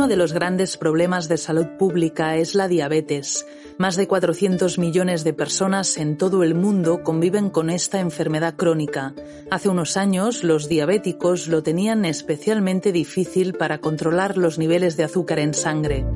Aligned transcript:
Uno 0.00 0.08
de 0.08 0.16
los 0.16 0.32
grandes 0.32 0.78
problemas 0.78 1.28
de 1.28 1.36
salud 1.36 1.66
pública 1.78 2.34
es 2.36 2.54
la 2.54 2.68
diabetes. 2.68 3.46
Más 3.76 3.96
de 3.96 4.08
400 4.08 4.78
millones 4.78 5.24
de 5.24 5.34
personas 5.34 5.98
en 5.98 6.16
todo 6.16 6.42
el 6.42 6.54
mundo 6.54 7.02
conviven 7.02 7.50
con 7.50 7.68
esta 7.68 8.00
enfermedad 8.00 8.54
crónica. 8.56 9.12
Hace 9.50 9.68
unos 9.68 9.98
años 9.98 10.42
los 10.42 10.70
diabéticos 10.70 11.48
lo 11.48 11.62
tenían 11.62 12.06
especialmente 12.06 12.92
difícil 12.92 13.52
para 13.52 13.76
controlar 13.82 14.38
los 14.38 14.58
niveles 14.58 14.96
de 14.96 15.04
azúcar 15.04 15.38
en 15.38 15.52
sangre. 15.52 16.06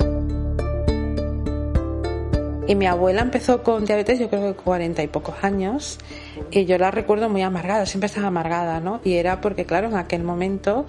Y 2.66 2.76
mi 2.76 2.86
abuela 2.86 3.20
empezó 3.20 3.62
con 3.62 3.84
diabetes, 3.84 4.18
yo 4.18 4.30
creo 4.30 4.54
que 4.54 4.62
40 4.62 5.02
y 5.02 5.06
pocos 5.06 5.34
años, 5.42 5.98
y 6.50 6.64
yo 6.64 6.78
la 6.78 6.90
recuerdo 6.90 7.28
muy 7.28 7.42
amargada, 7.42 7.84
siempre 7.84 8.06
estaba 8.06 8.28
amargada, 8.28 8.80
¿no? 8.80 9.02
Y 9.04 9.14
era 9.14 9.42
porque, 9.42 9.66
claro, 9.66 9.88
en 9.88 9.96
aquel 9.96 10.22
momento 10.22 10.86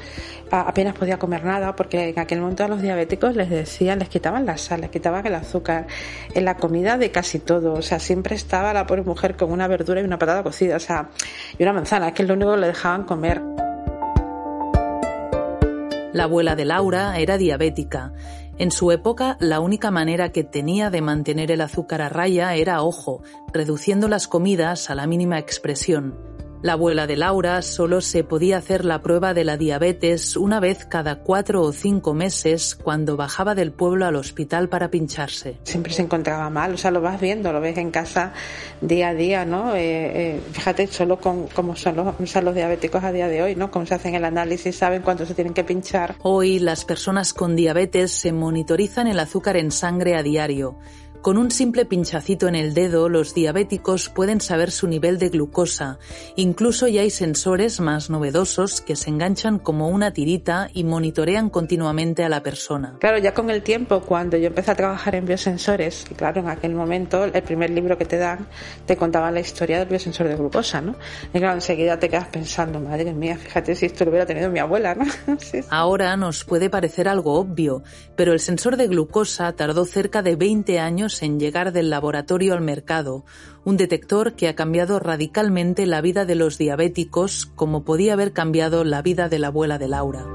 apenas 0.52 0.96
podía 0.96 1.20
comer 1.20 1.44
nada, 1.44 1.76
porque 1.76 2.10
en 2.10 2.20
aquel 2.20 2.40
momento 2.40 2.64
a 2.64 2.70
los 2.70 2.82
diabéticos 2.82 3.36
les 3.36 3.50
decían, 3.50 4.00
les 4.00 4.08
quitaban 4.08 4.46
la 4.46 4.58
sal, 4.58 4.82
les 4.82 4.90
quitaban 4.90 5.28
el 5.28 5.36
azúcar, 5.36 5.88
en 6.34 6.46
la 6.46 6.56
comida 6.56 6.98
de 6.98 7.12
casi 7.12 7.40
todo, 7.40 7.74
o 7.74 7.82
sea, 7.82 8.00
siempre 8.00 8.38
estaba 8.38 8.72
la 8.72 8.88
pobre 8.88 9.04
mujer 9.04 9.36
con 9.36 9.52
una 9.52 9.68
verdura 9.68 10.00
y 10.00 10.06
una 10.06 10.18
patata 10.18 10.44
cocida, 10.44 10.78
o 10.78 10.80
sea, 10.80 11.10
y 11.58 11.64
una 11.64 11.74
manzana, 11.74 12.08
es 12.08 12.14
que 12.14 12.22
es 12.22 12.28
lo 12.30 12.36
único 12.36 12.54
que 12.54 12.62
le 12.62 12.68
dejaban 12.68 13.04
comer. 13.04 13.42
La 16.14 16.24
abuela 16.24 16.56
de 16.56 16.64
Laura 16.64 17.20
era 17.20 17.38
diabética 17.38 18.14
en 18.58 18.72
su 18.72 18.92
época, 18.92 19.36
la 19.42 19.60
única 19.60 19.92
manera 19.92 20.32
que 20.32 20.46
tenía 20.46 20.90
de 20.90 21.02
mantener 21.02 21.52
el 21.52 21.60
azúcar 21.60 22.02
a 22.02 22.10
raya 22.10 22.56
era 22.56 22.82
ojo, 22.84 23.22
reduciendo 23.52 24.08
las 24.08 24.28
comidas 24.28 24.90
a 24.90 24.96
la 24.96 25.08
mínima 25.08 25.40
expresión. 25.40 26.35
La 26.66 26.74
abuela 26.74 27.06
de 27.06 27.16
Laura 27.16 27.62
solo 27.62 28.02
se 28.02 28.24
podía 28.24 28.58
hacer 28.58 28.86
la 28.86 29.04
prueba 29.04 29.36
de 29.36 29.44
la 29.44 29.56
diabetes 29.56 30.36
una 30.36 30.60
vez 30.60 30.84
cada 30.84 31.18
cuatro 31.18 31.62
o 31.62 31.72
cinco 31.72 32.16
meses 32.16 32.74
cuando 32.74 33.16
bajaba 33.16 33.54
del 33.54 33.72
pueblo 33.72 34.08
al 34.08 34.16
hospital 34.16 34.68
para 34.68 34.90
pincharse. 34.90 35.60
Siempre 35.62 35.94
se 35.94 36.02
encontraba 36.02 36.50
mal, 36.50 36.74
o 36.74 36.78
sea, 36.78 36.90
lo 36.90 37.02
vas 37.02 37.22
viendo, 37.22 37.54
lo 37.54 37.62
ves 37.62 37.78
en 37.78 37.92
casa 37.92 38.34
día 38.82 39.10
a 39.10 39.14
día, 39.14 39.46
¿no? 39.46 39.76
Eh, 39.76 40.38
eh, 40.38 40.42
fíjate 40.54 40.88
solo 40.88 41.20
con 41.20 41.46
cómo 41.50 41.76
son 41.76 41.98
los, 41.98 42.16
los 42.18 42.56
diabéticos 42.56 43.04
a 43.04 43.12
día 43.12 43.28
de 43.28 43.44
hoy, 43.44 43.56
¿no? 43.56 43.70
Cómo 43.70 43.86
se 43.86 43.94
hacen 43.94 44.16
el 44.16 44.26
análisis, 44.26 44.76
saben 44.76 45.04
cuánto 45.04 45.28
se 45.28 45.36
tienen 45.36 45.54
que 45.54 45.64
pinchar. 45.64 46.16
Hoy 46.24 46.58
las 46.58 46.84
personas 46.84 47.36
con 47.36 47.56
diabetes 47.56 48.12
se 48.12 48.32
monitorizan 48.32 49.06
el 49.06 49.20
azúcar 49.20 49.56
en 49.58 49.70
sangre 49.70 50.16
a 50.16 50.24
diario. 50.24 50.80
Con 51.26 51.40
un 51.40 51.50
simple 51.50 51.86
pinchacito 51.86 52.48
en 52.48 52.54
el 52.54 52.76
dedo, 52.76 53.10
los 53.10 53.34
diabéticos 53.34 54.10
pueden 54.10 54.42
saber 54.42 54.70
su 54.70 54.86
nivel 54.86 55.18
de 55.18 55.30
glucosa. 55.30 55.98
Incluso 56.36 56.88
ya 56.88 57.02
hay 57.02 57.10
sensores 57.10 57.80
más 57.80 58.12
novedosos 58.12 58.80
que 58.80 58.96
se 58.96 59.10
enganchan 59.10 59.58
como 59.58 59.90
una 59.90 60.14
tirita 60.14 60.70
y 60.72 60.84
monitorean 60.84 61.50
continuamente 61.50 62.24
a 62.24 62.30
la 62.30 62.44
persona. 62.44 62.98
Claro, 63.00 63.18
ya 63.18 63.34
con 63.34 63.50
el 63.50 63.64
tiempo, 63.64 64.02
cuando 64.02 64.38
yo 64.38 64.46
empecé 64.46 64.70
a 64.70 64.76
trabajar 64.76 65.16
en 65.16 65.26
biosensores, 65.26 66.06
y 66.12 66.14
claro, 66.14 66.42
en 66.42 66.48
aquel 66.48 66.76
momento, 66.76 67.24
el 67.24 67.42
primer 67.42 67.72
libro 67.72 67.98
que 67.98 68.06
te 68.06 68.20
dan 68.20 68.48
te 68.86 68.96
contaba 68.96 69.32
la 69.32 69.40
historia 69.40 69.80
del 69.80 69.88
biosensor 69.88 70.28
de 70.28 70.36
glucosa, 70.36 70.80
¿no? 70.80 70.94
Y 71.34 71.40
claro, 71.40 71.56
enseguida 71.56 71.98
te 71.98 72.08
quedas 72.08 72.28
pensando, 72.28 72.80
madre 72.80 73.12
mía, 73.14 73.36
fíjate 73.36 73.74
si 73.74 73.88
esto 73.88 74.06
lo 74.06 74.12
hubiera 74.12 74.28
tenido 74.28 74.52
mi 74.52 74.60
abuela, 74.60 74.94
¿no? 74.94 75.06
Ahora 75.72 76.16
nos 76.18 76.44
puede 76.44 76.70
parecer 76.70 77.08
algo 77.08 77.34
obvio, 77.34 77.82
pero 78.16 78.32
el 78.32 78.40
sensor 78.40 78.78
de 78.78 78.86
glucosa 78.86 79.54
tardó 79.54 79.86
cerca 79.86 80.22
de 80.22 80.36
20 80.36 80.78
años 80.80 81.15
en 81.22 81.40
llegar 81.40 81.72
del 81.72 81.90
laboratorio 81.90 82.54
al 82.54 82.62
mercado, 82.62 83.26
un 83.64 83.78
detector 83.78 84.34
que 84.34 84.48
ha 84.48 84.56
cambiado 84.56 85.00
radicalmente 85.00 85.86
la 85.86 86.02
vida 86.02 86.26
de 86.26 86.36
los 86.36 86.58
diabéticos 86.58 87.46
como 87.56 87.84
podía 87.84 88.14
haber 88.14 88.34
cambiado 88.34 88.84
la 88.84 89.02
vida 89.02 89.30
de 89.30 89.40
la 89.40 89.48
abuela 89.48 89.78
de 89.78 89.88
Laura. 89.88 90.26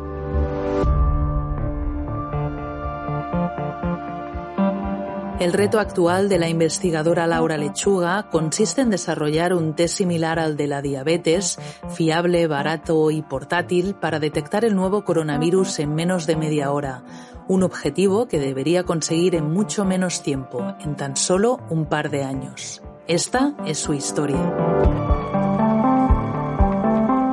El 5.41 5.55
reto 5.55 5.81
actual 5.81 6.29
de 6.29 6.39
la 6.39 6.51
investigadora 6.51 7.27
Laura 7.27 7.57
Lechuga 7.57 8.29
consiste 8.31 8.83
en 8.83 8.91
desarrollar 8.91 9.55
un 9.55 9.75
test 9.75 9.97
similar 9.97 10.39
al 10.39 10.55
de 10.55 10.67
la 10.67 10.83
diabetes, 10.83 11.59
fiable, 11.89 12.47
barato 12.47 13.11
y 13.11 13.23
portátil 13.23 13.95
para 13.95 14.21
detectar 14.21 14.67
el 14.67 14.77
nuevo 14.77 15.03
coronavirus 15.03 15.79
en 15.79 15.95
menos 15.95 16.27
de 16.27 16.37
media 16.37 16.71
hora, 16.73 17.05
un 17.51 17.65
objetivo 17.65 18.29
que 18.29 18.39
debería 18.39 18.85
conseguir 18.85 19.35
en 19.35 19.51
mucho 19.51 19.85
menos 19.85 20.23
tiempo, 20.23 20.77
en 20.79 20.95
tan 20.95 21.17
solo 21.17 21.59
un 21.69 21.87
par 21.87 22.09
de 22.09 22.23
años. 22.23 22.81
Esta 23.09 23.57
es 23.67 23.77
su 23.77 23.93
historia. 23.93 24.39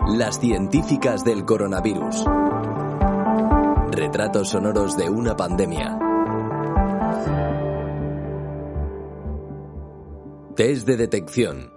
Las 0.09 0.39
científicas 0.39 1.23
del 1.23 1.45
coronavirus. 1.45 2.25
Retratos 3.91 4.49
sonoros 4.49 4.97
de 4.97 5.07
una 5.07 5.37
pandemia. 5.37 5.99
Test 10.55 10.87
de 10.87 10.97
detección. 10.97 11.76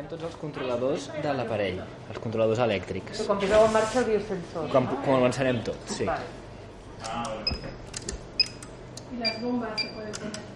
Aquí 0.00 0.06
es 0.08 0.08
quan 0.08 0.08
encenem 0.08 0.08
tots 0.08 0.24
els 0.24 0.36
controladors 0.40 1.08
de 1.22 1.32
l'aparell, 1.36 1.80
els 2.08 2.20
controladors 2.24 2.60
elèctrics. 2.64 3.26
Com 3.26 3.38
poseu 3.38 3.64
en 3.66 3.72
marxa 3.72 3.98
el 4.00 4.06
biosensor. 4.06 4.70
Com, 4.72 4.86
com 5.04 5.16
el 5.18 5.26
encenem 5.28 5.60
tot, 5.66 5.76
sí. 5.88 6.04
Vale. 6.04 6.24
Y 9.12 9.16
las 9.18 9.42
bombas 9.42 9.70
se 9.76 9.88
pueden 9.88 10.12
poner. 10.12 10.49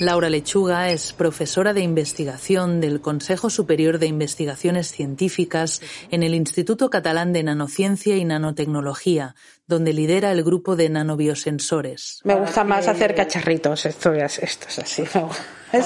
Laura 0.00 0.30
Lechuga 0.30 0.90
es 0.90 1.12
profesora 1.12 1.72
de 1.74 1.80
investigación 1.80 2.80
del 2.80 3.00
Consejo 3.00 3.50
Superior 3.50 3.98
de 3.98 4.06
Investigaciones 4.06 4.92
Científicas 4.92 5.80
en 6.10 6.22
el 6.22 6.34
Instituto 6.34 6.88
Catalán 6.88 7.32
de 7.32 7.42
Nanociencia 7.42 8.16
y 8.16 8.24
Nanotecnología, 8.24 9.34
donde 9.66 9.92
lidera 9.92 10.30
el 10.30 10.44
grupo 10.44 10.76
de 10.76 10.88
nanobiosensores. 10.88 12.20
Me 12.24 12.34
gusta 12.36 12.62
más 12.62 12.86
hacer 12.86 13.14
cacharritos, 13.14 13.86
esto, 13.86 14.12
es- 14.14 14.38
esto 14.38 14.66
es 14.68 14.78
así. 14.78 15.04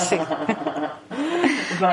Sí. 0.09 0.17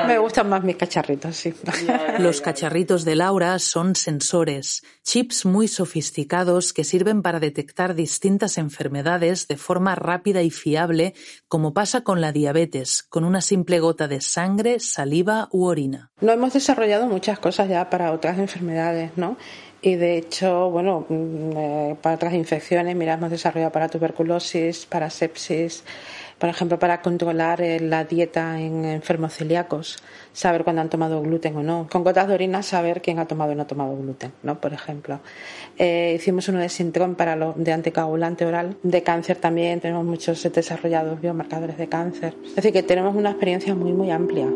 Me 0.06 0.18
gustan 0.18 0.48
más 0.48 0.62
mis 0.62 0.76
cacharritos, 0.76 1.36
sí. 1.36 1.54
Los 2.18 2.40
cacharritos 2.40 3.04
de 3.04 3.16
Laura 3.16 3.58
son 3.58 3.94
sensores, 3.94 4.82
chips 5.02 5.44
muy 5.44 5.68
sofisticados 5.68 6.72
que 6.72 6.84
sirven 6.84 7.22
para 7.22 7.40
detectar 7.40 7.94
distintas 7.94 8.58
enfermedades 8.58 9.48
de 9.48 9.56
forma 9.56 9.94
rápida 9.94 10.42
y 10.42 10.50
fiable, 10.50 11.14
como 11.48 11.72
pasa 11.72 12.02
con 12.02 12.20
la 12.20 12.32
diabetes, 12.32 13.02
con 13.02 13.24
una 13.24 13.40
simple 13.40 13.80
gota 13.80 14.08
de 14.08 14.20
sangre, 14.20 14.80
saliva 14.80 15.48
u 15.52 15.64
orina. 15.66 16.10
No 16.20 16.32
hemos 16.32 16.52
desarrollado 16.52 17.06
muchas 17.06 17.38
cosas 17.38 17.68
ya 17.68 17.88
para 17.90 18.12
otras 18.12 18.38
enfermedades, 18.38 19.12
¿no? 19.16 19.36
Y 19.82 19.94
de 19.96 20.18
hecho, 20.18 20.70
bueno, 20.70 21.06
mm, 21.08 21.56
eh, 21.56 21.96
para 22.02 22.16
otras 22.16 22.34
infecciones, 22.34 22.94
mira, 22.94 23.14
hemos 23.14 23.30
desarrollado 23.30 23.72
para 23.72 23.88
tuberculosis, 23.88 24.84
para 24.84 25.08
sepsis, 25.08 25.84
por 26.40 26.48
ejemplo, 26.48 26.78
para 26.78 27.02
controlar 27.02 27.60
eh, 27.60 27.78
la 27.80 28.04
dieta 28.04 28.58
en 28.58 28.86
enfermos 28.86 29.34
celíacos, 29.34 29.98
saber 30.32 30.64
cuándo 30.64 30.80
han 30.80 30.88
tomado 30.88 31.20
gluten 31.20 31.54
o 31.58 31.62
no. 31.62 31.86
Con 31.92 32.02
gotas 32.02 32.28
de 32.28 32.34
orina, 32.34 32.62
saber 32.62 33.02
quién 33.02 33.18
ha 33.18 33.26
tomado 33.26 33.52
o 33.52 33.54
no 33.54 33.62
ha 33.62 33.66
tomado 33.66 33.94
gluten, 33.94 34.32
¿no? 34.42 34.58
Por 34.58 34.72
ejemplo. 34.72 35.20
Eh, 35.76 36.14
hicimos 36.16 36.48
uno 36.48 36.60
de 36.60 36.70
Sintrom 36.70 37.14
para 37.14 37.36
lo 37.36 37.52
de 37.56 37.72
anticoagulante 37.72 38.46
oral. 38.46 38.78
De 38.82 39.02
cáncer 39.02 39.36
también 39.36 39.80
tenemos 39.80 40.06
muchos 40.06 40.42
desarrollados 40.50 41.20
biomarcadores 41.20 41.76
de 41.76 41.88
cáncer. 41.90 42.34
Es 42.42 42.56
decir, 42.56 42.72
que 42.72 42.82
tenemos 42.82 43.14
una 43.14 43.32
experiencia 43.32 43.74
muy, 43.74 43.92
muy 43.92 44.10
amplia. 44.10 44.46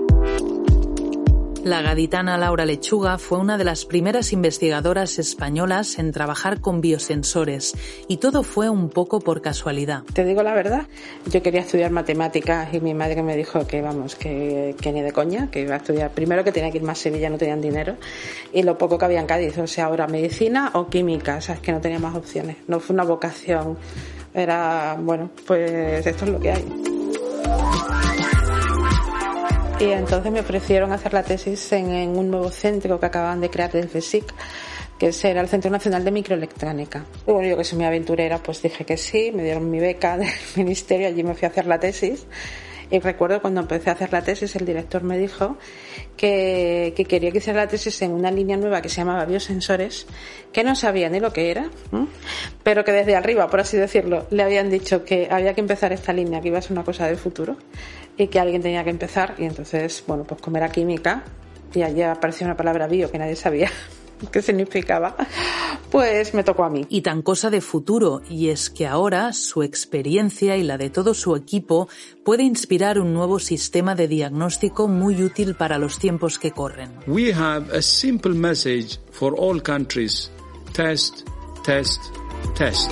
La 1.64 1.80
gaditana 1.80 2.36
Laura 2.36 2.66
Lechuga 2.66 3.16
fue 3.16 3.38
una 3.38 3.56
de 3.56 3.64
las 3.64 3.86
primeras 3.86 4.34
investigadoras 4.34 5.18
españolas 5.18 5.98
en 5.98 6.12
trabajar 6.12 6.60
con 6.60 6.82
biosensores 6.82 7.74
y 8.06 8.18
todo 8.18 8.42
fue 8.42 8.68
un 8.68 8.90
poco 8.90 9.18
por 9.18 9.40
casualidad. 9.40 10.02
Te 10.12 10.24
digo 10.24 10.42
la 10.42 10.52
verdad, 10.52 10.82
yo 11.30 11.42
quería 11.42 11.62
estudiar 11.62 11.90
matemáticas 11.90 12.74
y 12.74 12.80
mi 12.80 12.92
madre 12.92 13.22
me 13.22 13.34
dijo 13.34 13.66
que 13.66 13.80
vamos, 13.80 14.14
que, 14.14 14.76
que 14.78 14.92
ni 14.92 15.00
de 15.00 15.12
coña, 15.12 15.50
que 15.50 15.62
iba 15.62 15.72
a 15.72 15.78
estudiar. 15.78 16.10
Primero 16.10 16.44
que 16.44 16.52
tenía 16.52 16.70
que 16.70 16.76
irme 16.76 16.92
a 16.92 16.96
Sevilla, 16.96 17.30
no 17.30 17.38
tenían 17.38 17.62
dinero, 17.62 17.96
y 18.52 18.62
lo 18.62 18.76
poco 18.76 18.98
que 18.98 19.06
había 19.06 19.20
en 19.20 19.26
Cádiz, 19.26 19.56
o 19.56 19.66
sea, 19.66 19.86
ahora 19.86 20.06
medicina 20.06 20.70
o 20.74 20.88
química, 20.88 21.36
o 21.36 21.40
sea, 21.40 21.54
es 21.54 21.62
que 21.62 21.72
no 21.72 21.80
tenía 21.80 21.98
más 21.98 22.14
opciones. 22.14 22.58
No 22.68 22.78
fue 22.78 22.92
una 22.92 23.04
vocación, 23.04 23.78
era, 24.34 24.98
bueno, 25.00 25.30
pues 25.46 26.06
esto 26.06 26.26
es 26.26 26.30
lo 26.30 26.40
que 26.40 26.52
hay. 26.52 26.94
Y 29.80 29.90
entonces 29.90 30.30
me 30.30 30.40
ofrecieron 30.40 30.92
hacer 30.92 31.12
la 31.12 31.22
tesis 31.22 31.72
en, 31.72 31.90
en 31.90 32.16
un 32.16 32.30
nuevo 32.30 32.50
centro 32.50 33.00
que 33.00 33.06
acababan 33.06 33.40
de 33.40 33.50
crear 33.50 33.72
desde 33.72 34.00
SIC, 34.00 34.32
que 34.98 35.10
era 35.24 35.40
el 35.40 35.48
Centro 35.48 35.70
Nacional 35.70 36.04
de 36.04 36.10
Microelectrónica. 36.10 37.04
Y 37.26 37.32
bueno, 37.32 37.48
yo 37.48 37.56
que 37.56 37.64
soy 37.64 37.78
muy 37.78 37.86
aventurera, 37.86 38.38
pues 38.38 38.62
dije 38.62 38.84
que 38.84 38.96
sí, 38.96 39.32
me 39.34 39.42
dieron 39.42 39.68
mi 39.70 39.80
beca 39.80 40.16
del 40.18 40.28
ministerio, 40.56 41.08
allí 41.08 41.22
me 41.22 41.34
fui 41.34 41.46
a 41.46 41.48
hacer 41.50 41.66
la 41.66 41.80
tesis. 41.80 42.26
Y 42.90 43.00
recuerdo 43.00 43.40
cuando 43.40 43.62
empecé 43.62 43.90
a 43.90 43.94
hacer 43.94 44.12
la 44.12 44.22
tesis, 44.22 44.54
el 44.56 44.66
director 44.66 45.02
me 45.02 45.18
dijo 45.18 45.56
que, 46.16 46.92
que 46.94 47.06
quería 47.06 47.32
que 47.32 47.38
hiciera 47.38 47.60
la 47.60 47.68
tesis 47.68 48.00
en 48.02 48.12
una 48.12 48.30
línea 48.30 48.56
nueva 48.56 48.82
que 48.82 48.88
se 48.88 48.96
llamaba 48.96 49.24
biosensores, 49.24 50.06
que 50.52 50.62
no 50.62 50.76
sabía 50.76 51.08
ni 51.08 51.18
lo 51.18 51.32
que 51.32 51.50
era, 51.50 51.70
¿m? 51.92 52.06
pero 52.62 52.84
que 52.84 52.92
desde 52.92 53.16
arriba, 53.16 53.48
por 53.48 53.60
así 53.60 53.76
decirlo, 53.76 54.26
le 54.30 54.42
habían 54.42 54.70
dicho 54.70 55.04
que 55.04 55.28
había 55.30 55.54
que 55.54 55.62
empezar 55.62 55.92
esta 55.92 56.12
línea, 56.12 56.40
que 56.40 56.48
iba 56.48 56.58
a 56.58 56.62
ser 56.62 56.72
una 56.72 56.84
cosa 56.84 57.06
del 57.06 57.16
futuro, 57.16 57.56
y 58.16 58.28
que 58.28 58.40
alguien 58.40 58.62
tenía 58.62 58.84
que 58.84 58.90
empezar. 58.90 59.34
Y 59.38 59.44
entonces, 59.44 60.04
bueno, 60.06 60.24
pues 60.24 60.40
como 60.40 60.56
era 60.56 60.70
química, 60.70 61.24
y 61.74 61.82
allí 61.82 62.02
apareció 62.02 62.46
una 62.46 62.56
palabra 62.56 62.86
bio 62.86 63.10
que 63.10 63.18
nadie 63.18 63.36
sabía. 63.36 63.70
qué 64.32 64.42
significaba, 64.42 65.16
pues 65.90 66.34
me 66.34 66.44
tocó 66.44 66.64
a 66.64 66.70
mí. 66.70 66.86
Y 66.88 67.02
tan 67.02 67.22
cosa 67.22 67.50
de 67.50 67.60
futuro, 67.60 68.22
y 68.28 68.48
es 68.48 68.70
que 68.70 68.86
ahora 68.86 69.32
su 69.32 69.62
experiencia 69.62 70.56
y 70.56 70.62
la 70.62 70.78
de 70.78 70.90
todo 70.90 71.14
su 71.14 71.36
equipo 71.36 71.88
puede 72.24 72.42
inspirar 72.42 72.98
un 72.98 73.12
nuevo 73.12 73.38
sistema 73.38 73.94
de 73.94 74.08
diagnóstico 74.08 74.88
muy 74.88 75.22
útil 75.22 75.54
para 75.54 75.78
los 75.78 75.98
tiempos 75.98 76.38
que 76.38 76.52
corren. 76.52 76.90
We 77.06 77.32
have 77.32 77.76
a 77.76 77.82
simple 77.82 78.34
message 78.34 78.98
for 79.10 79.34
all 79.36 79.62
countries. 79.62 80.30
Test, 80.72 81.22
test, 81.64 82.00
test 82.56 82.90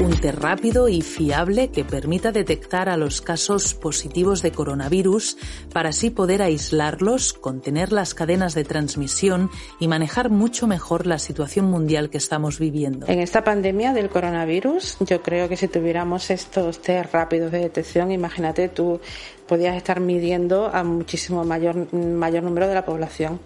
un 0.00 0.20
test 0.20 0.38
rápido 0.38 0.88
y 0.88 1.02
fiable 1.02 1.68
que 1.68 1.84
permita 1.84 2.30
detectar 2.30 2.88
a 2.88 2.96
los 2.96 3.20
casos 3.20 3.74
positivos 3.74 4.42
de 4.42 4.52
coronavirus 4.52 5.36
para 5.72 5.88
así 5.88 6.10
poder 6.10 6.42
aislarlos, 6.42 7.32
contener 7.32 7.92
las 7.92 8.14
cadenas 8.14 8.54
de 8.54 8.64
transmisión 8.64 9.50
y 9.80 9.88
manejar 9.88 10.30
mucho 10.30 10.66
mejor 10.66 11.06
la 11.06 11.18
situación 11.18 11.66
mundial 11.66 12.10
que 12.10 12.18
estamos 12.18 12.58
viviendo. 12.58 13.06
En 13.08 13.20
esta 13.20 13.42
pandemia 13.42 13.92
del 13.92 14.08
coronavirus, 14.08 14.98
yo 15.00 15.22
creo 15.22 15.48
que 15.48 15.56
si 15.56 15.68
tuviéramos 15.68 16.30
estos 16.30 16.80
test 16.80 17.12
rápidos 17.12 17.50
de 17.50 17.58
detección, 17.58 18.12
imagínate 18.12 18.68
tú 18.68 19.00
podías 19.48 19.76
estar 19.76 19.98
midiendo 19.98 20.70
a 20.72 20.84
muchísimo 20.84 21.44
mayor, 21.44 21.92
mayor 21.92 22.44
número 22.44 22.68
de 22.68 22.74
la 22.74 22.84
población. 22.84 23.40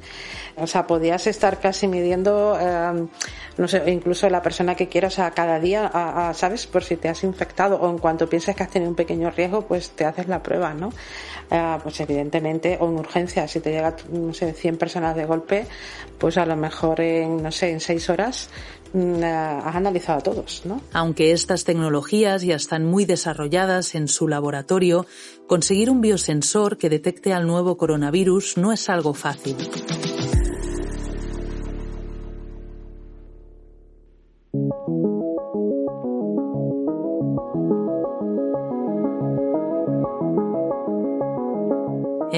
O 0.56 0.66
sea, 0.66 0.86
podías 0.86 1.26
estar 1.26 1.60
casi 1.60 1.88
midiendo, 1.88 2.58
eh, 2.60 3.06
no 3.56 3.68
sé, 3.68 3.90
incluso 3.90 4.28
la 4.28 4.42
persona 4.42 4.74
que 4.74 4.88
quieras 4.88 5.18
a 5.18 5.30
cada 5.30 5.58
día, 5.58 5.90
a, 5.92 6.34
¿sabes? 6.34 6.66
Por 6.66 6.84
si 6.84 6.96
te 6.96 7.08
has 7.08 7.24
infectado 7.24 7.76
o 7.76 7.88
en 7.88 7.96
cuanto 7.96 8.28
pienses 8.28 8.54
que 8.54 8.62
has 8.62 8.70
tenido 8.70 8.90
un 8.90 8.96
pequeño 8.96 9.30
riesgo, 9.30 9.62
pues 9.62 9.90
te 9.90 10.04
haces 10.04 10.28
la 10.28 10.42
prueba, 10.42 10.74
¿no? 10.74 10.90
Eh, 11.50 11.78
pues 11.82 11.98
evidentemente, 12.00 12.76
o 12.80 12.88
en 12.88 12.98
urgencia, 12.98 13.48
si 13.48 13.60
te 13.60 13.70
llega, 13.70 13.96
no 14.10 14.34
sé, 14.34 14.52
100 14.52 14.76
personas 14.76 15.16
de 15.16 15.24
golpe, 15.24 15.66
pues 16.18 16.36
a 16.36 16.44
lo 16.44 16.56
mejor 16.56 17.00
en, 17.00 17.42
no 17.42 17.50
sé, 17.50 17.70
en 17.70 17.80
6 17.80 18.10
horas 18.10 18.50
has 18.94 19.76
analizado 19.76 20.18
a 20.18 20.22
todos, 20.22 20.62
¿no? 20.64 20.80
Aunque 20.92 21.32
estas 21.32 21.64
tecnologías 21.64 22.42
ya 22.42 22.56
están 22.56 22.84
muy 22.84 23.04
desarrolladas 23.04 23.94
en 23.94 24.08
su 24.08 24.28
laboratorio, 24.28 25.06
conseguir 25.46 25.90
un 25.90 26.00
biosensor 26.00 26.76
que 26.76 26.90
detecte 26.90 27.32
al 27.32 27.46
nuevo 27.46 27.76
coronavirus 27.76 28.58
no 28.58 28.72
es 28.72 28.88
algo 28.88 29.14
fácil. 29.14 29.56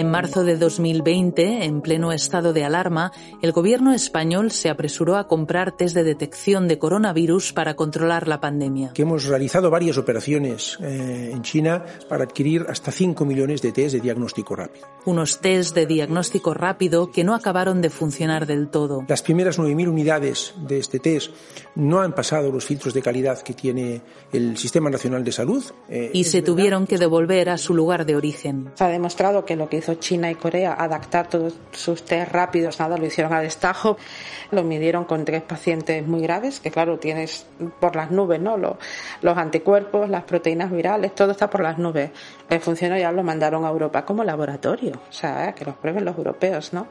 En 0.05 0.11
marzo 0.11 0.45
de 0.45 0.59
2020, 0.59 1.65
en 1.65 1.81
pleno 1.81 2.13
estado 2.13 2.53
de 2.53 2.63
alarma, 2.63 3.11
el 3.41 3.53
gobierno 3.53 3.95
español 3.95 4.51
se 4.51 4.69
apresuró 4.69 5.17
a 5.17 5.27
comprar 5.27 5.73
test 5.73 5.95
de 5.95 6.05
detección 6.05 6.69
de 6.69 6.79
coronavirus 6.79 7.55
para 7.55 7.75
controlar 7.75 8.29
la 8.29 8.39
pandemia. 8.39 8.93
Que 8.93 9.01
hemos 9.01 9.25
realizado 9.25 9.71
varias 9.71 9.97
operaciones 9.97 10.77
eh, 10.83 11.31
en 11.33 11.41
China 11.41 11.87
para 12.07 12.25
adquirir 12.25 12.67
hasta 12.69 12.93
5 12.93 13.25
millones 13.25 13.63
de 13.63 13.73
test 13.73 13.95
de 13.95 14.01
diagnóstico 14.03 14.55
rápido. 14.55 14.87
Unos 15.07 15.41
test 15.41 15.75
de 15.75 15.87
diagnóstico 15.87 16.53
rápido 16.53 17.11
que 17.11 17.25
no 17.25 17.35
acabaron 17.35 17.81
de 17.81 17.89
funcionar 17.89 18.45
del 18.45 18.69
todo. 18.69 19.07
Las 19.09 19.23
primeras 19.23 19.59
9.000 19.59 19.89
unidades 19.89 20.53
de 20.69 20.81
este 20.81 20.99
test 20.99 21.33
no 21.77 22.01
han 22.01 22.15
pasado 22.15 22.53
los 22.53 22.67
filtros 22.67 22.93
de 22.93 23.01
calidad 23.01 23.41
que 23.41 23.55
tiene 23.55 24.03
el 24.35 24.59
Sistema 24.59 24.91
Nacional 24.91 25.25
de 25.25 25.33
Salud. 25.33 25.65
Eh, 25.89 26.11
y 26.13 26.25
se 26.25 26.43
tuvieron 26.43 26.87
que 26.87 26.99
devolver 26.99 27.49
a 27.49 27.57
su 27.57 27.73
lugar 27.73 28.05
de 28.05 28.17
origen. 28.17 28.71
Se 28.75 28.85
ha 28.85 28.89
demostrado 28.89 29.47
que 29.47 29.57
lo 29.57 29.71
que 29.71 29.79
China 29.99 30.31
y 30.31 30.35
Corea 30.35 30.75
adaptar 30.75 31.29
todos 31.29 31.55
sus 31.73 32.05
test 32.05 32.33
rápidos, 32.33 32.81
nada, 32.81 32.97
lo 32.97 33.07
hicieron 33.07 33.33
a 33.33 33.41
destajo, 33.41 33.97
lo 34.51 34.63
midieron 34.63 35.05
con 35.05 35.25
tres 35.25 35.43
pacientes 35.43 36.07
muy 36.07 36.23
graves, 36.23 36.61
que 36.61 36.71
claro, 36.71 36.99
tienes 36.99 37.47
por 37.81 37.97
las 37.97 38.11
nubes, 38.11 38.41
¿no? 38.41 38.57
Los, 38.57 38.77
los 39.25 39.39
anticuerpos, 39.39 40.11
las 40.11 40.25
proteínas 40.25 40.71
virales, 40.71 41.15
todo 41.15 41.31
está 41.31 41.49
por 41.49 41.63
las 41.63 41.79
nubes. 41.79 42.11
El 42.51 42.61
funcionó 42.61 42.99
ya 42.99 43.11
lo 43.11 43.23
mandaron 43.23 43.65
a 43.65 43.71
Europa 43.71 44.05
como 44.05 44.23
laboratorio, 44.23 45.01
o 45.09 45.13
sea, 45.13 45.49
¿eh? 45.49 45.55
que 45.55 45.65
los 45.65 45.77
prueben 45.77 46.05
los 46.05 46.19
europeos, 46.19 46.75
¿no? 46.75 46.89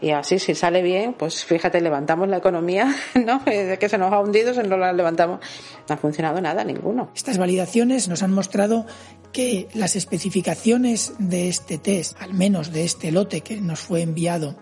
Y 0.00 0.12
así, 0.12 0.38
si 0.38 0.54
sale 0.54 0.80
bien, 0.80 1.14
pues 1.14 1.44
fíjate, 1.44 1.80
levantamos 1.80 2.28
la 2.28 2.36
economía, 2.36 2.94
¿no? 3.26 3.40
De 3.40 3.78
que 3.80 3.88
se 3.88 3.98
nos 3.98 4.12
ha 4.12 4.20
hundido, 4.20 4.54
se 4.54 4.62
nos 4.62 4.78
la 4.78 4.92
levantamos. 4.92 5.40
No 5.88 5.94
ha 5.96 5.98
funcionado 5.98 6.40
nada, 6.40 6.62
ninguno. 6.62 7.10
Estas 7.16 7.36
validaciones 7.36 8.08
nos 8.08 8.22
han 8.22 8.32
mostrado 8.32 8.86
que 9.32 9.66
las 9.74 9.96
especificaciones 9.96 11.14
de 11.18 11.48
este 11.48 11.78
test, 11.78 12.16
al 12.22 12.32
menos 12.32 12.70
de 12.72 12.84
este 12.84 13.10
lote 13.10 13.40
que 13.40 13.60
nos 13.60 13.80
fue 13.80 14.02
enviado, 14.02 14.56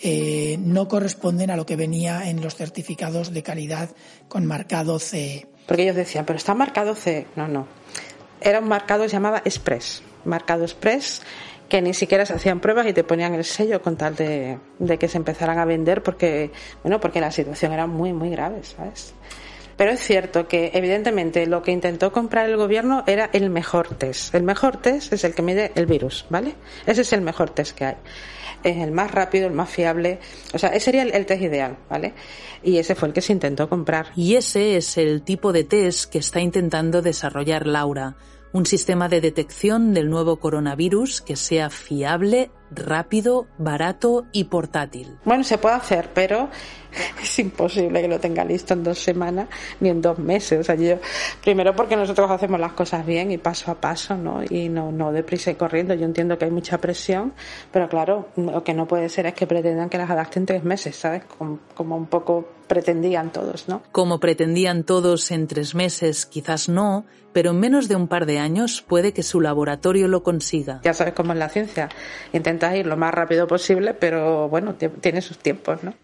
eh, 0.00 0.58
no 0.60 0.86
corresponden 0.86 1.50
a 1.50 1.56
lo 1.56 1.66
que 1.66 1.74
venía 1.74 2.30
en 2.30 2.40
los 2.40 2.54
certificados 2.54 3.32
de 3.32 3.42
calidad 3.42 3.90
con 4.28 4.46
marcado 4.46 5.00
C. 5.00 5.48
Porque 5.66 5.82
ellos 5.82 5.96
decían, 5.96 6.24
pero 6.24 6.36
está 6.36 6.54
marcado 6.54 6.94
C. 6.94 7.26
No, 7.36 7.48
no. 7.48 7.66
Era 8.40 8.58
un 8.58 8.68
marcado 8.68 9.06
llamado 9.06 9.36
Express. 9.44 10.02
Marcado 10.24 10.64
Express 10.64 11.22
que 11.68 11.80
ni 11.80 11.94
siquiera 11.94 12.26
se 12.26 12.34
hacían 12.34 12.60
pruebas 12.60 12.86
y 12.86 12.92
te 12.92 13.02
ponían 13.02 13.32
el 13.32 13.44
sello 13.44 13.80
con 13.80 13.96
tal 13.96 14.14
de, 14.14 14.58
de 14.78 14.98
que 14.98 15.08
se 15.08 15.16
empezaran 15.16 15.58
a 15.58 15.64
vender 15.64 16.02
porque, 16.02 16.50
bueno, 16.82 17.00
porque 17.00 17.18
la 17.18 17.30
situación 17.30 17.72
era 17.72 17.86
muy, 17.86 18.12
muy 18.12 18.28
grave, 18.28 18.62
¿sabes? 18.62 19.14
Pero 19.82 19.94
es 19.94 20.00
cierto 20.00 20.46
que, 20.46 20.70
evidentemente, 20.74 21.44
lo 21.48 21.64
que 21.64 21.72
intentó 21.72 22.12
comprar 22.12 22.48
el 22.48 22.56
gobierno 22.56 23.02
era 23.08 23.28
el 23.32 23.50
mejor 23.50 23.88
test. 23.96 24.32
El 24.32 24.44
mejor 24.44 24.76
test 24.76 25.12
es 25.12 25.24
el 25.24 25.34
que 25.34 25.42
mide 25.42 25.72
el 25.74 25.86
virus, 25.86 26.24
¿vale? 26.30 26.54
Ese 26.86 27.00
es 27.00 27.12
el 27.12 27.20
mejor 27.20 27.50
test 27.50 27.76
que 27.76 27.86
hay. 27.86 27.96
Es 28.62 28.76
el 28.76 28.92
más 28.92 29.10
rápido, 29.10 29.48
el 29.48 29.54
más 29.54 29.68
fiable. 29.68 30.20
O 30.54 30.58
sea, 30.60 30.68
ese 30.68 30.84
sería 30.84 31.02
el, 31.02 31.26
test 31.26 31.42
ideal, 31.42 31.78
¿vale? 31.90 32.14
Y 32.62 32.78
ese 32.78 32.94
fue 32.94 33.08
el 33.08 33.12
que 33.12 33.22
se 33.22 33.32
intentó 33.32 33.68
comprar. 33.68 34.12
Y 34.14 34.36
ese 34.36 34.76
es 34.76 34.98
el 34.98 35.22
tipo 35.22 35.52
de 35.52 35.64
test 35.64 36.12
que 36.12 36.18
está 36.18 36.38
intentando 36.38 37.02
desarrollar 37.02 37.66
Laura 37.66 38.14
un 38.52 38.66
sistema 38.66 39.08
de 39.08 39.20
detección 39.20 39.94
del 39.94 40.10
nuevo 40.10 40.36
coronavirus 40.36 41.22
que 41.22 41.34
sea 41.34 41.70
fiable, 41.70 42.52
rápido, 42.74 43.46
barato 43.58 44.26
y 44.32 44.44
portátil. 44.44 45.18
Bueno, 45.24 45.44
se 45.44 45.58
puede 45.58 45.76
hacer, 45.76 46.10
pero 46.14 46.48
es 47.22 47.38
imposible 47.38 48.00
que 48.02 48.08
lo 48.08 48.18
tenga 48.18 48.44
listo 48.44 48.74
en 48.74 48.84
dos 48.84 48.98
semanas 48.98 49.48
ni 49.80 49.88
en 49.88 50.00
dos 50.00 50.18
meses. 50.18 50.60
O 50.60 50.64
sea, 50.64 50.74
yo, 50.74 50.96
primero 51.42 51.74
porque 51.74 51.96
nosotros 51.96 52.30
hacemos 52.30 52.60
las 52.60 52.72
cosas 52.72 53.04
bien 53.06 53.30
y 53.30 53.38
paso 53.38 53.70
a 53.70 53.74
paso, 53.76 54.16
¿no? 54.16 54.42
Y 54.48 54.68
no, 54.68 54.92
no 54.92 55.12
deprisa 55.12 55.50
y 55.50 55.54
corriendo. 55.54 55.94
Yo 55.94 56.04
entiendo 56.04 56.38
que 56.38 56.44
hay 56.44 56.50
mucha 56.50 56.78
presión, 56.78 57.32
pero 57.70 57.88
claro, 57.88 58.28
lo 58.36 58.62
que 58.64 58.74
no 58.74 58.86
puede 58.86 59.08
ser 59.08 59.26
es 59.26 59.34
que 59.34 59.46
pretendan 59.46 59.88
que 59.88 59.98
las 59.98 60.10
adapten 60.10 60.42
en 60.42 60.46
tres 60.46 60.64
meses, 60.64 60.96
¿sabes? 60.96 61.24
Como, 61.24 61.60
como 61.74 61.96
un 61.96 62.06
poco 62.06 62.48
pretendían 62.66 63.32
todos, 63.32 63.68
¿no? 63.68 63.82
Como 63.92 64.18
pretendían 64.18 64.84
todos 64.84 65.30
en 65.30 65.46
tres 65.46 65.74
meses, 65.74 66.24
quizás 66.24 66.68
no, 66.68 67.04
pero 67.32 67.50
en 67.50 67.60
menos 67.60 67.88
de 67.88 67.96
un 67.96 68.08
par 68.08 68.26
de 68.26 68.38
años 68.38 68.82
puede 68.86 69.12
que 69.12 69.22
su 69.22 69.40
laboratorio 69.40 70.08
lo 70.08 70.22
consiga. 70.22 70.80
Ya 70.82 70.94
sabes 70.94 71.14
cómo 71.14 71.32
es 71.32 71.38
la 71.38 71.48
ciencia. 71.48 71.88
Intentas 72.62 72.86
lo 72.86 72.96
más 72.96 73.12
rápido 73.12 73.46
posible, 73.48 73.92
pero 73.92 74.48
bueno, 74.48 74.74
tiene 74.74 75.20
sus 75.20 75.38
tiempos, 75.38 75.82
¿no? 75.82 75.94